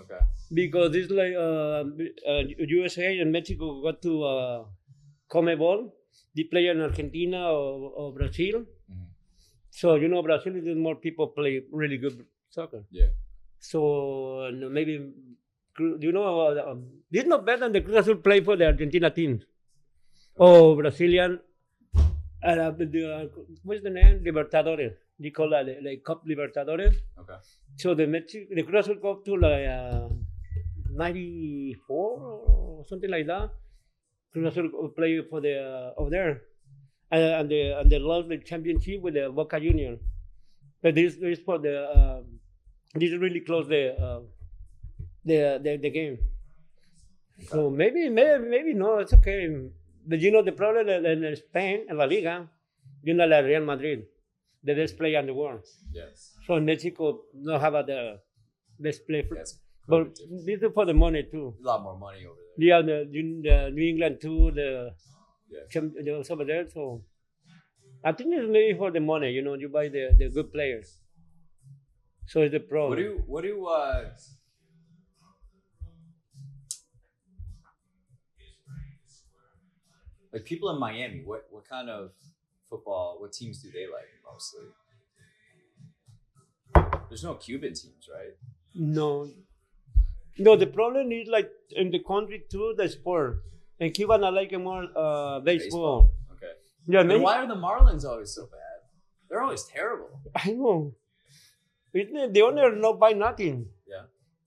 [0.00, 0.20] Okay.
[0.52, 1.84] Because it's like uh,
[2.30, 4.64] uh USA and Mexico got to uh
[5.30, 5.90] Comebol.
[6.34, 8.64] They play in Argentina or, or Brazil.
[8.90, 9.06] Mhm.
[9.70, 12.84] So you know Brazil is more people play really good soccer.
[12.90, 13.08] Yeah.
[13.58, 15.12] So maybe
[15.78, 18.66] you know uh, um, this is not better than the Cruz Azul play for the
[18.66, 19.42] Argentina team.
[20.38, 21.40] Oh, Brazilian.
[22.42, 23.30] Uh, the, the,
[23.64, 24.22] what's the name?
[24.24, 24.94] Libertadores.
[25.18, 26.96] They call that like, like Cup Libertadores.
[27.18, 27.34] Okay.
[27.76, 30.08] So the Mexico, the Cruz Azul go to like uh,
[30.90, 33.50] 94 or something like that.
[34.32, 36.42] Cruz Azul play for the uh, over there,
[37.10, 39.96] and, and they and they lost the championship with the Boca Junior.
[40.82, 42.20] But this this for the uh,
[42.94, 44.20] this really close the uh,
[45.24, 46.18] the, the the game.
[47.48, 49.48] So maybe maybe maybe no, it's okay.
[50.08, 52.48] But you know the problem in, in Spain in La Liga,
[53.02, 54.04] you know la Real Madrid,
[54.62, 55.64] the best player in the world.
[55.92, 56.34] Yes.
[56.46, 58.20] So Mexico don't have the
[58.78, 59.58] best play, for, Yes.
[59.88, 60.14] but
[60.46, 61.54] this is for the money too.
[61.60, 62.66] A lot more money over there.
[62.68, 62.96] Yeah, the,
[63.42, 64.94] the New England too, the
[65.70, 65.94] champ-
[66.30, 66.68] over there.
[66.70, 67.02] So
[68.04, 69.30] I think it's maybe for the money.
[69.30, 70.98] You know, you buy the, the good players.
[72.26, 72.90] So it's the problem.
[72.90, 74.10] What do you, what do you, uh
[80.36, 81.22] like people in Miami?
[81.24, 82.10] What what kind of
[82.68, 83.16] football?
[83.20, 84.66] What teams do they like mostly?
[87.08, 88.34] There's no Cuban teams, right?
[88.74, 89.30] No.
[90.38, 93.42] No, the problem is like in the country too, the sport.
[93.80, 96.10] In Cuba, I like more uh, baseball.
[96.32, 96.52] Okay.
[96.86, 98.78] Yeah, Then why are the Marlins always so bad?
[99.28, 100.20] They're always terrible.
[100.34, 100.94] I know.
[101.94, 103.68] Isn't it, the owner not buy nothing.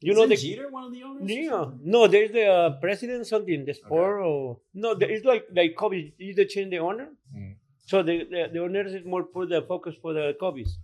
[0.02, 1.30] You know Isn't the Jeter one of the owners?
[1.30, 1.66] Yeah.
[1.84, 6.14] No, there's the uh, president something, the sport or no, the, it's like like Kobe.
[6.18, 7.56] You the change the owner, Mhm.
[7.86, 10.78] so the, the the owners is more put the focus for the Kobe's.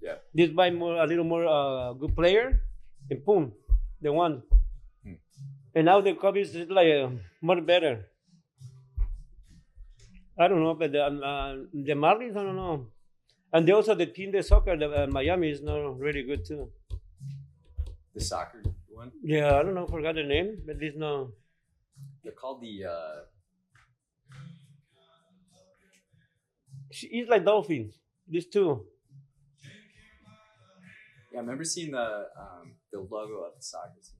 [0.00, 0.18] Yeah.
[0.32, 2.62] This buy more a little more uh, good player,
[3.10, 3.52] and boom,
[4.00, 4.42] the one.
[5.02, 5.18] Hmm.
[5.74, 7.10] And now the Kobe's is like uh,
[7.42, 8.06] more better.
[10.38, 12.86] I don't know, but the, uh, the Marlins, I don't know.
[13.52, 16.70] And they also the team, the soccer, the uh, Miami is not really good too.
[18.14, 19.12] The soccer one.
[19.22, 21.28] Yeah, I don't know, forgot the name, but it's not.
[22.24, 23.20] They're called the uh
[26.90, 27.98] It's like Dolphins.
[28.28, 28.84] These two.
[31.32, 34.16] yeah, I remember seeing the um the logo of the soccer team.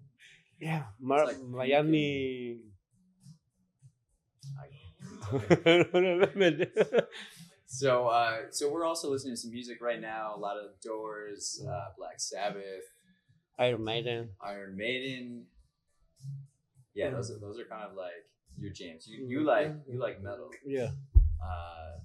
[0.60, 2.58] Yeah, Mar- like Miami.
[4.58, 4.68] I-
[5.66, 6.66] I don't remember.
[7.66, 10.34] So, uh, so we're also listening to some music right now.
[10.34, 12.82] A lot of Doors, uh, Black Sabbath,
[13.60, 14.30] Iron Maiden.
[14.40, 15.44] Iron Maiden.
[16.94, 18.24] Yeah, those are those are kind of like
[18.58, 19.06] your jams.
[19.06, 19.30] You Mm-hmm.
[19.30, 20.50] you like you like metal.
[20.66, 20.90] Yeah.
[21.44, 22.00] Uh,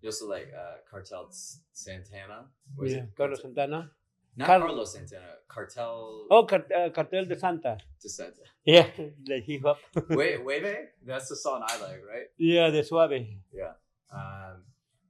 [0.00, 1.28] you also like uh, Cartel
[1.72, 2.46] Santana.
[2.74, 3.02] What is Yeah.
[3.04, 3.16] it?
[3.16, 3.90] Carlos Santana.
[4.36, 5.30] Not Car- Carlos Santana.
[5.48, 7.76] Cartel Oh, Cart- uh, Cartel de Santa.
[8.02, 8.42] de Santa.
[8.64, 8.86] Yeah,
[9.24, 9.78] the hip hop.
[10.10, 10.84] Wait, wait, wait.
[11.04, 12.26] That's the song I like, right?
[12.38, 13.26] yeah, the suave.
[13.52, 13.72] Yeah.
[14.12, 14.62] Um,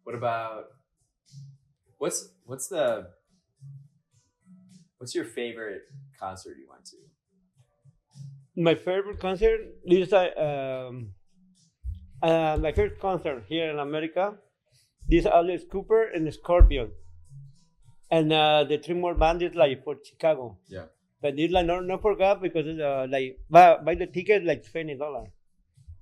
[0.05, 0.65] what about
[1.99, 3.11] what's what's the
[4.99, 5.83] what's your favorite
[6.19, 6.97] concert you went to?
[8.57, 11.15] My favorite concert is uh, um,
[12.23, 14.35] uh, my first concert here in America.
[15.09, 16.91] This Alice Cooper and Scorpion,
[18.11, 20.59] and uh, the three more bands is like for Chicago.
[20.67, 20.87] Yeah.
[21.23, 24.71] But it's like not not forgot because it's, uh, like buy, buy the ticket like
[24.71, 25.29] twenty dollars.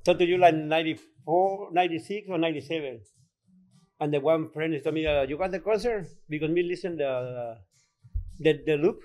[0.04, 3.00] So to you like 94, 96 or ninety seven.
[3.98, 6.96] And the one friend is told me, uh, "You got the concert because me listen
[6.96, 7.58] the
[8.38, 9.00] the the loop,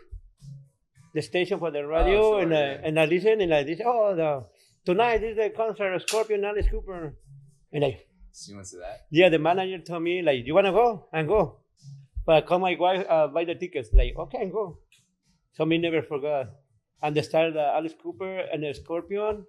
[1.14, 2.82] the station for the radio, sure, and uh, yeah.
[2.84, 3.86] and I listen and I listen.
[3.88, 4.46] Oh, the
[4.86, 7.16] tonight is the concert of Scorpion, Alice Cooper,
[7.72, 8.00] and I
[8.32, 9.08] So you went to that?
[9.10, 11.58] yeah, the manager told me like, "You wanna go?" And go.
[12.26, 13.90] But I call my wife, uh, buy the tickets.
[13.94, 14.80] Like, okay, and go.
[15.54, 16.52] So me never forgot.
[17.02, 19.46] And they started uh, Alice Cooper and the Scorpion.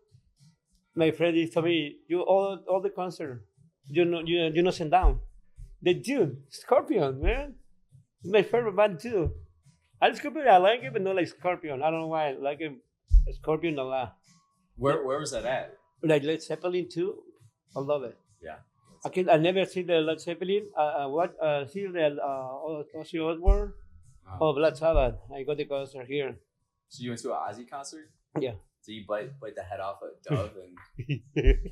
[0.94, 3.44] My friend is told me, "You all all the concert,
[3.88, 5.20] you know you you know send down."
[5.82, 7.54] The dude, Scorpion, man,
[8.24, 9.32] my favorite band too.
[10.02, 11.80] Alice Cooper, I like it, but not like Scorpion.
[11.82, 12.72] I don't know why I like it.
[13.40, 14.16] Scorpion a lot.
[14.76, 15.78] Where where was that at?
[16.02, 17.22] Like Led Zeppelin too.
[17.76, 18.18] I love it.
[18.42, 18.56] Yeah.
[19.04, 20.66] I can I never see the Led Zeppelin.
[20.76, 23.72] Uh, uh, what uh, see the uh, Ozzy Osbourne
[24.26, 25.14] Uh, or Black Sabbath.
[25.34, 26.36] I got the concert here.
[26.88, 28.10] So you went to an Ozzy concert?
[28.40, 28.54] Yeah.
[28.82, 31.20] So you bite bite the head off a dove and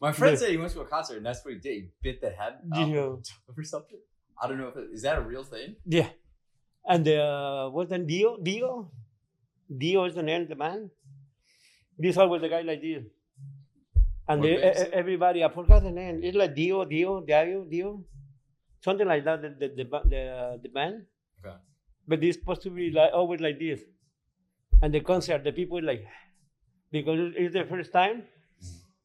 [0.00, 0.38] my friend Yeah.
[0.40, 1.74] said he went to a concert and that's what he did.
[1.82, 2.94] He bit the head off Yeah.
[2.96, 4.00] a dove or something.
[4.42, 5.76] I don't know if it, is that a real thing.
[5.84, 6.08] yeah,
[6.86, 8.36] and uh, what's the Dio?
[8.42, 8.90] Dio,
[9.76, 10.90] Dio is the name of the man.
[11.98, 13.04] This always the guy like this.
[14.28, 14.90] And What they, band is it?
[14.92, 16.20] everybody, I forgot the name.
[16.22, 18.04] It's like Dio, Dio, Dio, Dio,
[18.80, 19.42] something like that.
[19.42, 21.06] The the the, the, the band.
[21.44, 21.56] Okay.
[22.06, 23.80] But it's supposed to be like always like this.
[24.82, 26.06] And the concert, the people like
[26.90, 28.22] because it's the first time.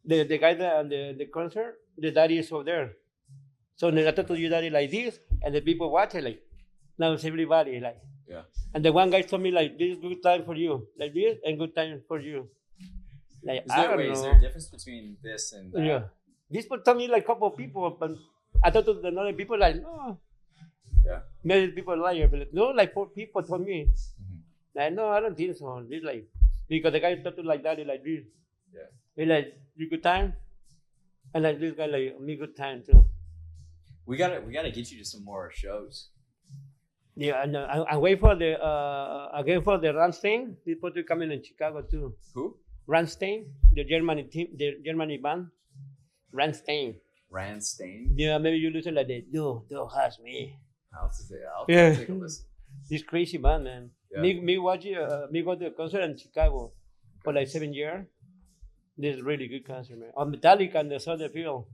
[0.05, 2.93] The the guy that on the, the concert, the daddy is over there.
[3.75, 6.41] So got to you daddy like this, and the people watch it like
[6.97, 7.99] now it's everybody like.
[8.27, 8.41] Yeah.
[8.73, 11.37] And the one guy told me like this is good time for you, like this
[11.45, 12.49] and good time for you.
[13.43, 14.13] Like Is I there, don't wait, know.
[14.13, 15.83] is there a difference between this and that?
[15.85, 16.03] Yeah.
[16.49, 18.11] This people told me like a couple of people, but
[18.63, 20.17] I thought to the other people like no.
[21.05, 21.19] Yeah.
[21.43, 23.85] Maybe people liar, but no, like four people told me.
[23.85, 24.39] Mhm.
[24.75, 25.85] Like no, I don't think so.
[25.87, 26.25] This like
[26.67, 28.23] because the guy talked to like that, like this.
[28.73, 28.89] Yeah.
[29.15, 30.33] He like you good time,
[31.33, 33.05] and like this guy like me good time too.
[34.07, 36.09] We gotta we gotta get you to some more shows.
[37.15, 40.55] Yeah, and uh, I, I wait for the uh again for the Rammstein.
[40.67, 42.15] Supposed to come in in Chicago too.
[42.33, 42.57] Who?
[42.87, 45.47] Rammstein, the Germany team, the Germany band.
[46.33, 46.95] Rammstein.
[47.31, 48.13] Rand Stain.
[48.15, 49.23] Yeah, maybe you listen like that.
[49.31, 50.55] No, don't ask me.
[50.93, 51.95] I'll, to I'll Yeah.
[51.95, 52.45] take a listen.
[52.89, 53.89] This crazy band, man.
[54.11, 54.21] Yeah.
[54.21, 56.71] Me, me watch uh, me go to a concert in Chicago
[57.23, 58.05] for like seven years.
[58.97, 60.11] This is really good concert, man.
[60.15, 61.65] On Metallica and the Soldier Field.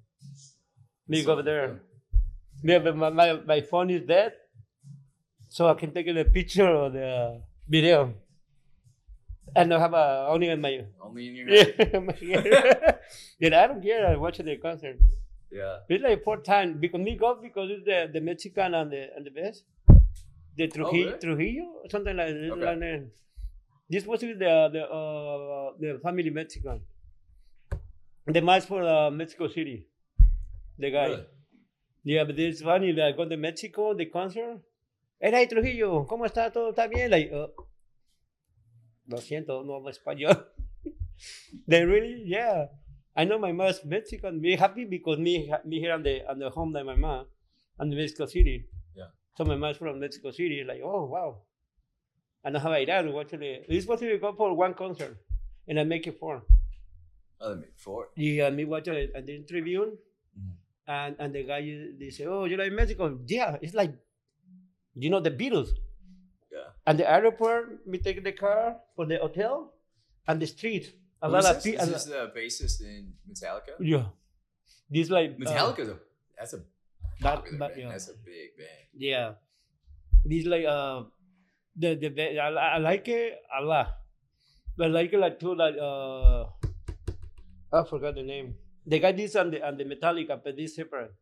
[1.07, 1.81] Me go over there.
[2.63, 4.33] Yeah, but my, my, my phone is dead,
[5.51, 8.13] so I can take a picture of the video.
[9.53, 11.91] And I have a, only in my Only in your head.
[11.91, 11.99] yeah,
[13.49, 14.07] my I don't care.
[14.07, 14.97] I watch the concert.
[15.51, 15.79] Yeah.
[15.89, 19.25] It's like four times because me go because it's the, the Mexican and the and
[19.25, 19.65] the best.
[20.55, 21.19] The Trujillo, really?
[21.19, 22.51] Trujillo, something like this.
[22.51, 22.65] Okay.
[22.65, 23.09] like that.
[23.89, 26.79] This was with the the uh, the family Mexican.
[28.25, 29.85] The match for uh, Mexico City.
[30.79, 31.07] The guy.
[31.07, 31.25] Really?
[32.05, 32.93] Yeah, but it's funny.
[32.93, 34.61] Like, I go to Mexico, the concert.
[35.23, 36.51] Hey, Trujillo, ¿cómo está?
[36.51, 37.11] ¿Todo está bien?
[37.11, 37.47] Like, uh,
[39.05, 40.47] lo siento, no hablo español.
[41.67, 42.65] they really, yeah.
[43.15, 44.41] I know my mom's Mexican.
[44.41, 47.27] Be happy because me, me here on the on the home of my mom,
[47.79, 48.65] on the Mexico City.
[48.95, 49.09] Yeah.
[49.37, 50.63] So my mom's from Mexico City.
[50.63, 51.43] Like, oh wow.
[52.43, 53.63] And I have Iran actually.
[53.69, 55.17] It's supposed to go for one concert,
[55.67, 56.41] and I make it four.
[57.39, 58.09] Oh, they made four.
[58.15, 59.97] Yeah, me watch it at the interview,
[60.35, 60.55] Mhm.
[60.87, 61.61] and and the guy
[61.99, 63.93] they say, "Oh, you like Mexico?" Yeah, it's like,
[64.95, 65.69] you know, the Beatles.
[66.51, 66.67] Yeah.
[66.85, 69.73] And the airport, we take the car for the hotel,
[70.27, 70.93] and the street.
[71.21, 71.83] A lot of people.
[71.83, 73.77] Is this the bassist in Metallica?
[73.79, 74.05] Yeah,
[74.89, 75.97] this like uh, Metallica's a
[76.37, 76.57] that's a
[77.21, 77.89] that- that- yeah.
[77.89, 78.89] That's a big band.
[78.97, 79.33] Yeah,
[80.25, 81.03] this like uh,
[81.77, 83.87] the the the- I, I like it a lot,
[84.75, 86.45] but I like it like too like uh,
[87.71, 88.55] I forgot the name.
[88.85, 91.13] The guy this on the on the Metallica, but this separate.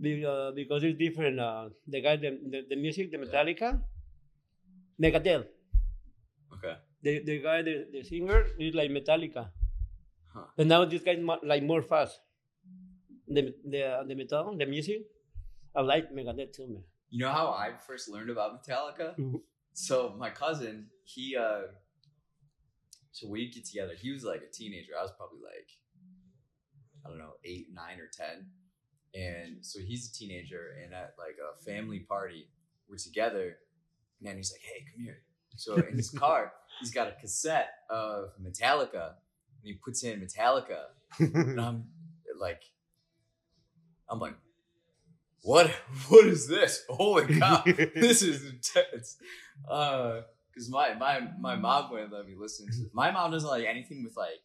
[0.00, 0.28] Yeah.
[0.28, 1.38] Uh, because it's different.
[1.38, 3.80] Uh, the guy, the, the, the music, the Metallica,
[5.00, 5.46] Megadeth.
[6.54, 6.76] Okay.
[7.02, 9.50] The, the guy, the, the singer is like Metallica.
[10.32, 10.44] Huh.
[10.56, 12.18] But now this guy is like more fast.
[13.28, 15.02] The, the, uh, the metal, the music,
[15.76, 16.82] I like Megadeth too, man.
[17.10, 19.14] You know how I first learned about Metallica?
[19.72, 21.62] So my cousin, he uh
[23.12, 23.94] so we'd get together.
[24.00, 24.92] He was like a teenager.
[24.98, 25.68] I was probably like
[27.04, 28.46] I don't know, eight, nine, or ten.
[29.14, 32.48] And so he's a teenager and at like a family party,
[32.88, 33.56] we're together,
[34.24, 35.18] and he's like, Hey, come here.
[35.56, 39.14] So in his car, he's got a cassette of Metallica,
[39.62, 40.84] and he puts in Metallica,
[41.18, 41.84] and I'm
[42.38, 42.62] like,
[44.08, 44.34] I'm like,
[45.42, 45.70] what?
[46.08, 46.84] What is this?
[46.88, 47.62] Holy cow!
[47.94, 49.16] this is intense.
[49.68, 52.90] Uh, because my my my mom wouldn't let me listen to.
[52.92, 54.42] My mom doesn't like anything with like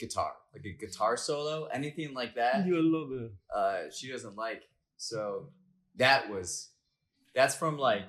[0.00, 2.66] guitar, like a guitar solo, anything like that.
[2.66, 3.32] you love it.
[3.54, 4.62] Uh, she doesn't like.
[4.96, 5.50] So
[5.96, 6.70] that was
[7.34, 8.02] that's from like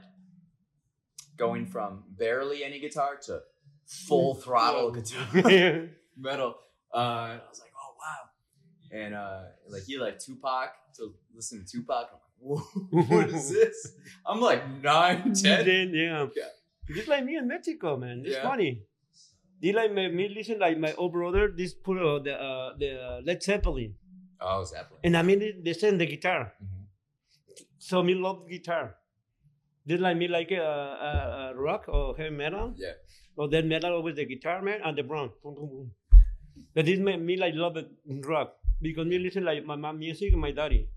[1.38, 3.42] going from barely any guitar to
[3.86, 5.28] full throttle guitar
[6.18, 6.56] metal.
[6.94, 11.72] Uh, I was like, oh wow, and uh, like he like Tupac, so listen to
[11.72, 12.08] Tupac.
[12.12, 12.58] I'm like, Whoa,
[13.18, 13.92] what is this?
[14.26, 15.66] I'm like nine, ten.
[15.66, 16.28] Then, yeah.
[16.36, 16.96] Yeah.
[16.96, 18.24] Just like me in Mexico, man.
[18.26, 18.42] It's Yeah.
[18.44, 18.82] funny.
[19.62, 21.47] They like me, me listen like my old brother.
[21.55, 23.93] This put uh, the uh, the Led Zeppelin,
[24.39, 25.01] Oh, Zeppelin.
[25.03, 26.53] and I mean they, send the guitar.
[26.64, 26.86] Mhm.
[27.78, 28.95] So me love guitar.
[29.86, 30.55] They like me like uh,
[31.09, 32.74] uh, uh, rock or heavy metal.
[32.78, 32.93] Yeah.
[33.36, 35.32] Or then metal with the guitar man and the drum.
[36.76, 37.78] But this made me like love
[38.28, 40.88] rock because me listen like my mom music and my daddy.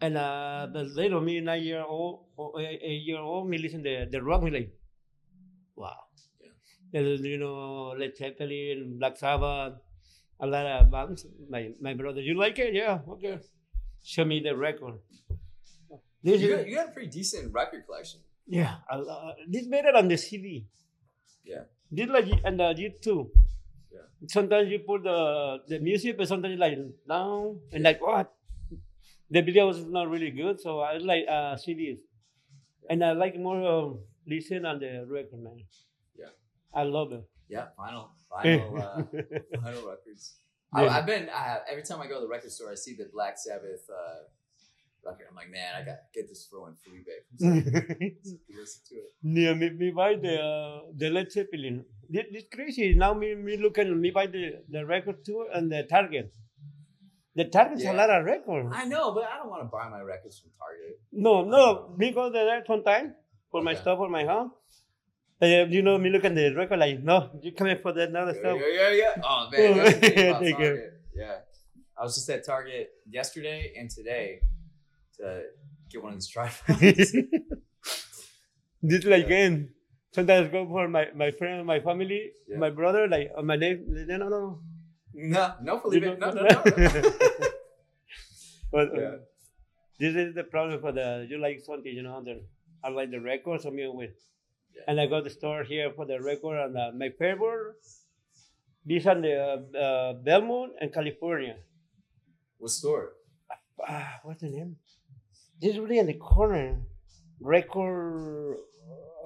[0.00, 3.82] And uh, but later me nine year old or eight eight year old me listen
[3.82, 4.70] the the rock me like,
[5.74, 6.05] wow.
[6.92, 7.00] Yeah.
[7.00, 9.74] You know Led Zeppelin, Black Sabbath,
[10.40, 11.26] a lot of bands.
[11.50, 12.74] My my brother, you like it?
[12.74, 13.38] Yeah, okay.
[14.02, 14.94] Show me the record.
[16.22, 18.20] This You got, you got a pretty decent record collection.
[18.46, 20.66] yeah, a lo- this better than the CD.
[21.44, 21.64] Yeah.
[21.90, 23.30] This like and the YouTube.
[23.92, 24.06] Yeah.
[24.28, 26.78] Sometimes you put the the music, but sometimes like
[27.08, 28.32] down and like what?
[29.30, 31.98] The video was not really good, so I like uh, CDs,
[32.88, 35.58] and I like more um, listen on the record, man.
[36.76, 37.24] I love it.
[37.48, 39.02] Yeah, vinyl, vinyl, uh,
[39.62, 40.24] vinyl records.
[40.74, 40.96] I, Yeah.
[40.96, 43.34] I've been uh, every time I go to the record store, I see the Black
[43.38, 44.18] Sabbath uh,
[45.08, 45.26] record.
[45.30, 47.06] I'm like, man, I got get this for Felipe
[47.38, 47.40] comes
[48.60, 49.10] listen to it.
[49.22, 51.84] Yeah, me, me buy the uh, the Led Zeppelin.
[52.10, 52.94] This, this crazy.
[52.94, 56.32] Now me me look and me buy the, the record too and the Target.
[57.36, 57.92] The Target's Yeah.
[57.92, 58.72] a lot of records.
[58.74, 60.98] I know, but I don't want to buy my records from Target.
[61.12, 63.14] No, no, me go there sometime
[63.50, 64.52] for my stuff for my home.
[65.42, 68.32] Uh, you know, me look at the record like, no, you coming for that other
[68.32, 68.58] Yeah, stuff.
[68.58, 69.22] yeah, yeah, yeah.
[69.22, 70.64] Oh man, that's the thing about Thank you.
[70.66, 71.00] Target.
[71.14, 71.36] Yeah,
[71.98, 74.40] I was just at Target yesterday and today
[75.18, 75.42] to
[75.90, 77.12] get one of these tripods.
[78.82, 79.70] this like game.
[80.12, 82.56] Sometimes go for my, my friend, my family, Yeah.
[82.56, 83.84] my brother, like on my name.
[84.08, 84.60] No, no, no.
[85.12, 86.62] no, no, Felipe, You no, no, no.
[88.72, 89.16] But uh, Yeah.
[90.00, 92.22] this is the problem for the you like something, you know.
[92.24, 92.40] The,
[92.82, 94.16] I like the records, so me with.
[94.86, 97.76] And I got the store here for the record and uh, my favorite.
[98.84, 101.56] These are the uh, uh, Belmont and California.
[102.58, 103.12] What store?
[103.82, 104.76] Ah, what's the name?
[105.60, 106.80] This is really in the corner.
[107.40, 108.58] Record.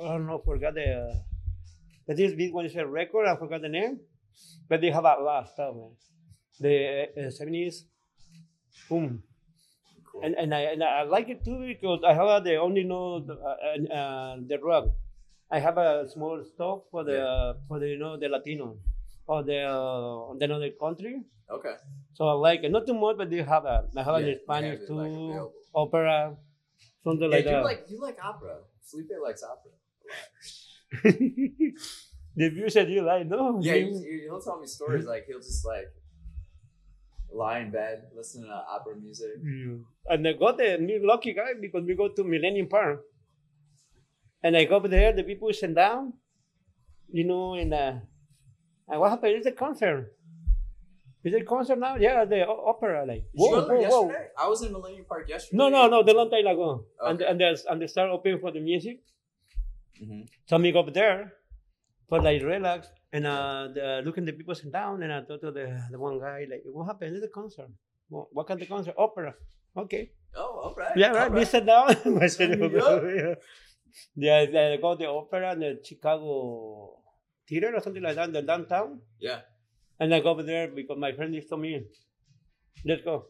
[0.01, 0.39] I don't know.
[0.45, 0.89] Forgot the.
[0.91, 1.15] Uh,
[2.07, 3.27] but this big one is a record.
[3.27, 4.01] I forgot the name.
[4.69, 5.93] But they have a lot of stuff, man.
[6.59, 7.85] The uh, seventies.
[8.89, 9.23] Boom.
[10.11, 10.23] Cool.
[10.25, 13.35] and and I and I like it too because I have the only know the,
[13.35, 14.87] uh, uh, the rock.
[15.51, 17.53] I have a small stock for the Yeah.
[17.69, 18.77] for the you know the Latino
[19.27, 21.15] or the uh, the other country.
[21.51, 21.75] okay.
[22.15, 22.71] So I like it.
[22.71, 26.37] Not too much, but they have a I have Yeah, you Spanish too, like, opera,
[27.05, 27.65] something Yeah, like you that.
[27.65, 28.57] like you like opera.
[28.91, 29.73] Felipe likes opera.
[29.73, 31.15] a lot.
[32.37, 33.59] the music you like, no?
[33.63, 35.89] Yeah, he, he- he'll tell me stories like he'll just like
[37.33, 39.35] lie in bed, listen to opera music.
[39.43, 39.77] Yeah.
[40.07, 43.03] And I got the lucky guy because we go to Millennium Park.
[44.43, 46.15] And I go over there, the people sit down,
[47.13, 47.95] you know, and uh,
[48.89, 49.35] and what happened?
[49.37, 50.13] It's a concert.
[51.23, 51.97] Is it concert now?
[51.97, 53.05] Yeah, the opera.
[53.07, 54.13] Like, whoa, whoa, whoa.
[54.39, 55.59] I was in Millennium Park yesterday.
[55.59, 56.87] No, no, no, the long time ago.
[56.99, 57.31] And, Okay.
[57.31, 59.01] and, there's, and they start opening for the music.
[60.03, 60.27] Mhm.
[60.47, 61.35] So me go up there,
[62.09, 65.51] for like relax, and uh, the, looking the people sit down, and I talk to
[65.53, 67.17] the, the one guy, like, what happened?
[67.17, 67.69] It's a concert.
[68.09, 68.95] What, what kind of concert?
[68.97, 69.35] Opera.
[69.77, 70.11] Okay.
[70.35, 70.97] Oh, all right.
[70.97, 71.33] Yeah, all right.
[71.33, 71.91] We sat down.
[72.19, 73.39] I said, Sign me up.
[74.17, 74.39] Yeah.
[74.39, 76.99] I go to the opera in the Chicago
[77.49, 79.01] theater or something like that in the downtown.
[79.19, 79.41] Yeah.
[79.99, 81.83] And I go over there because my friend is told me,
[82.85, 83.27] let's go.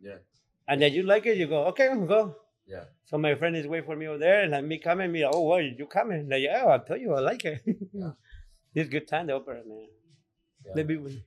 [0.00, 0.18] Yeah.
[0.66, 2.36] And then you like it, you go, okay, go.
[2.66, 2.84] Yeah.
[3.06, 5.40] So my friend is waiting for me over there, and like me coming, me, oh,
[5.40, 6.28] well, you coming?
[6.28, 7.62] Like, yeah, I tell you, I like it.
[7.94, 8.10] Yeah.
[8.74, 9.86] it's good time, the opera, man.
[10.66, 10.82] Yeah.
[10.82, 11.22] Big one.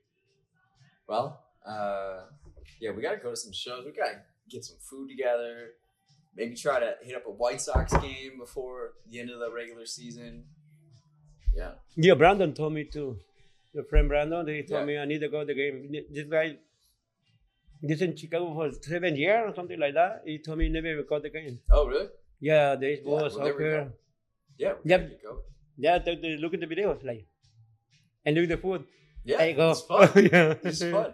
[1.07, 2.25] Well, uh,
[2.79, 3.85] yeah, we gotta go to some shows.
[3.85, 5.71] We gotta get some food together.
[6.35, 9.85] Maybe try to hit up a White Sox game before the end of the regular
[9.85, 10.45] season.
[11.55, 11.71] Yeah.
[11.95, 13.17] Yeah, Brandon told me too.
[13.73, 14.85] Your friend Brandon, he told Yeah.
[14.85, 15.91] me I need to go to the game.
[16.09, 16.57] This guy,
[17.81, 20.21] this in Chicago for seven years or something like that.
[20.25, 21.59] He told me he never got the game.
[21.69, 22.07] Oh, really?
[22.39, 22.75] Yeah,
[23.05, 23.59] well, there soccer.
[23.59, 23.91] go.
[24.57, 24.73] Yeah.
[24.83, 24.99] we Yep.
[24.99, 25.39] gotta get going.
[25.77, 27.25] Yeah, they, they look at the videos like,
[28.25, 28.85] and look at the food.
[29.23, 29.37] Yeah.
[29.37, 29.71] there you go.
[29.71, 30.09] It's fun.
[30.31, 30.53] yeah.
[30.63, 31.13] It's fun.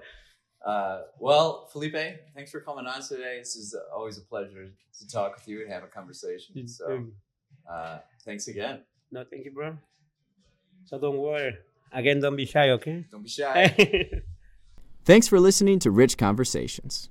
[0.67, 1.95] Uh, well, Felipe,
[2.35, 3.37] thanks for coming on today.
[3.39, 6.67] This is always a pleasure to talk with you and have a conversation.
[6.67, 7.05] So,
[7.71, 8.81] uh, thanks again.
[9.09, 9.77] no, thank you, bro.
[10.83, 11.55] So don't worry.
[11.93, 13.05] Again, don't be shy, okay?
[13.09, 14.11] Don't be shy.
[15.05, 17.07] Thanks for listening to Rich Conversations.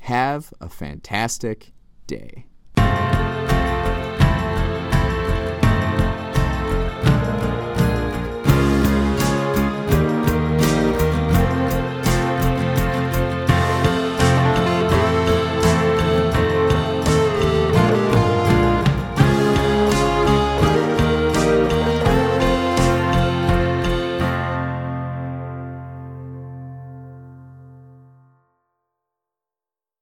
[0.00, 1.72] Have a fantastic
[2.08, 2.46] day.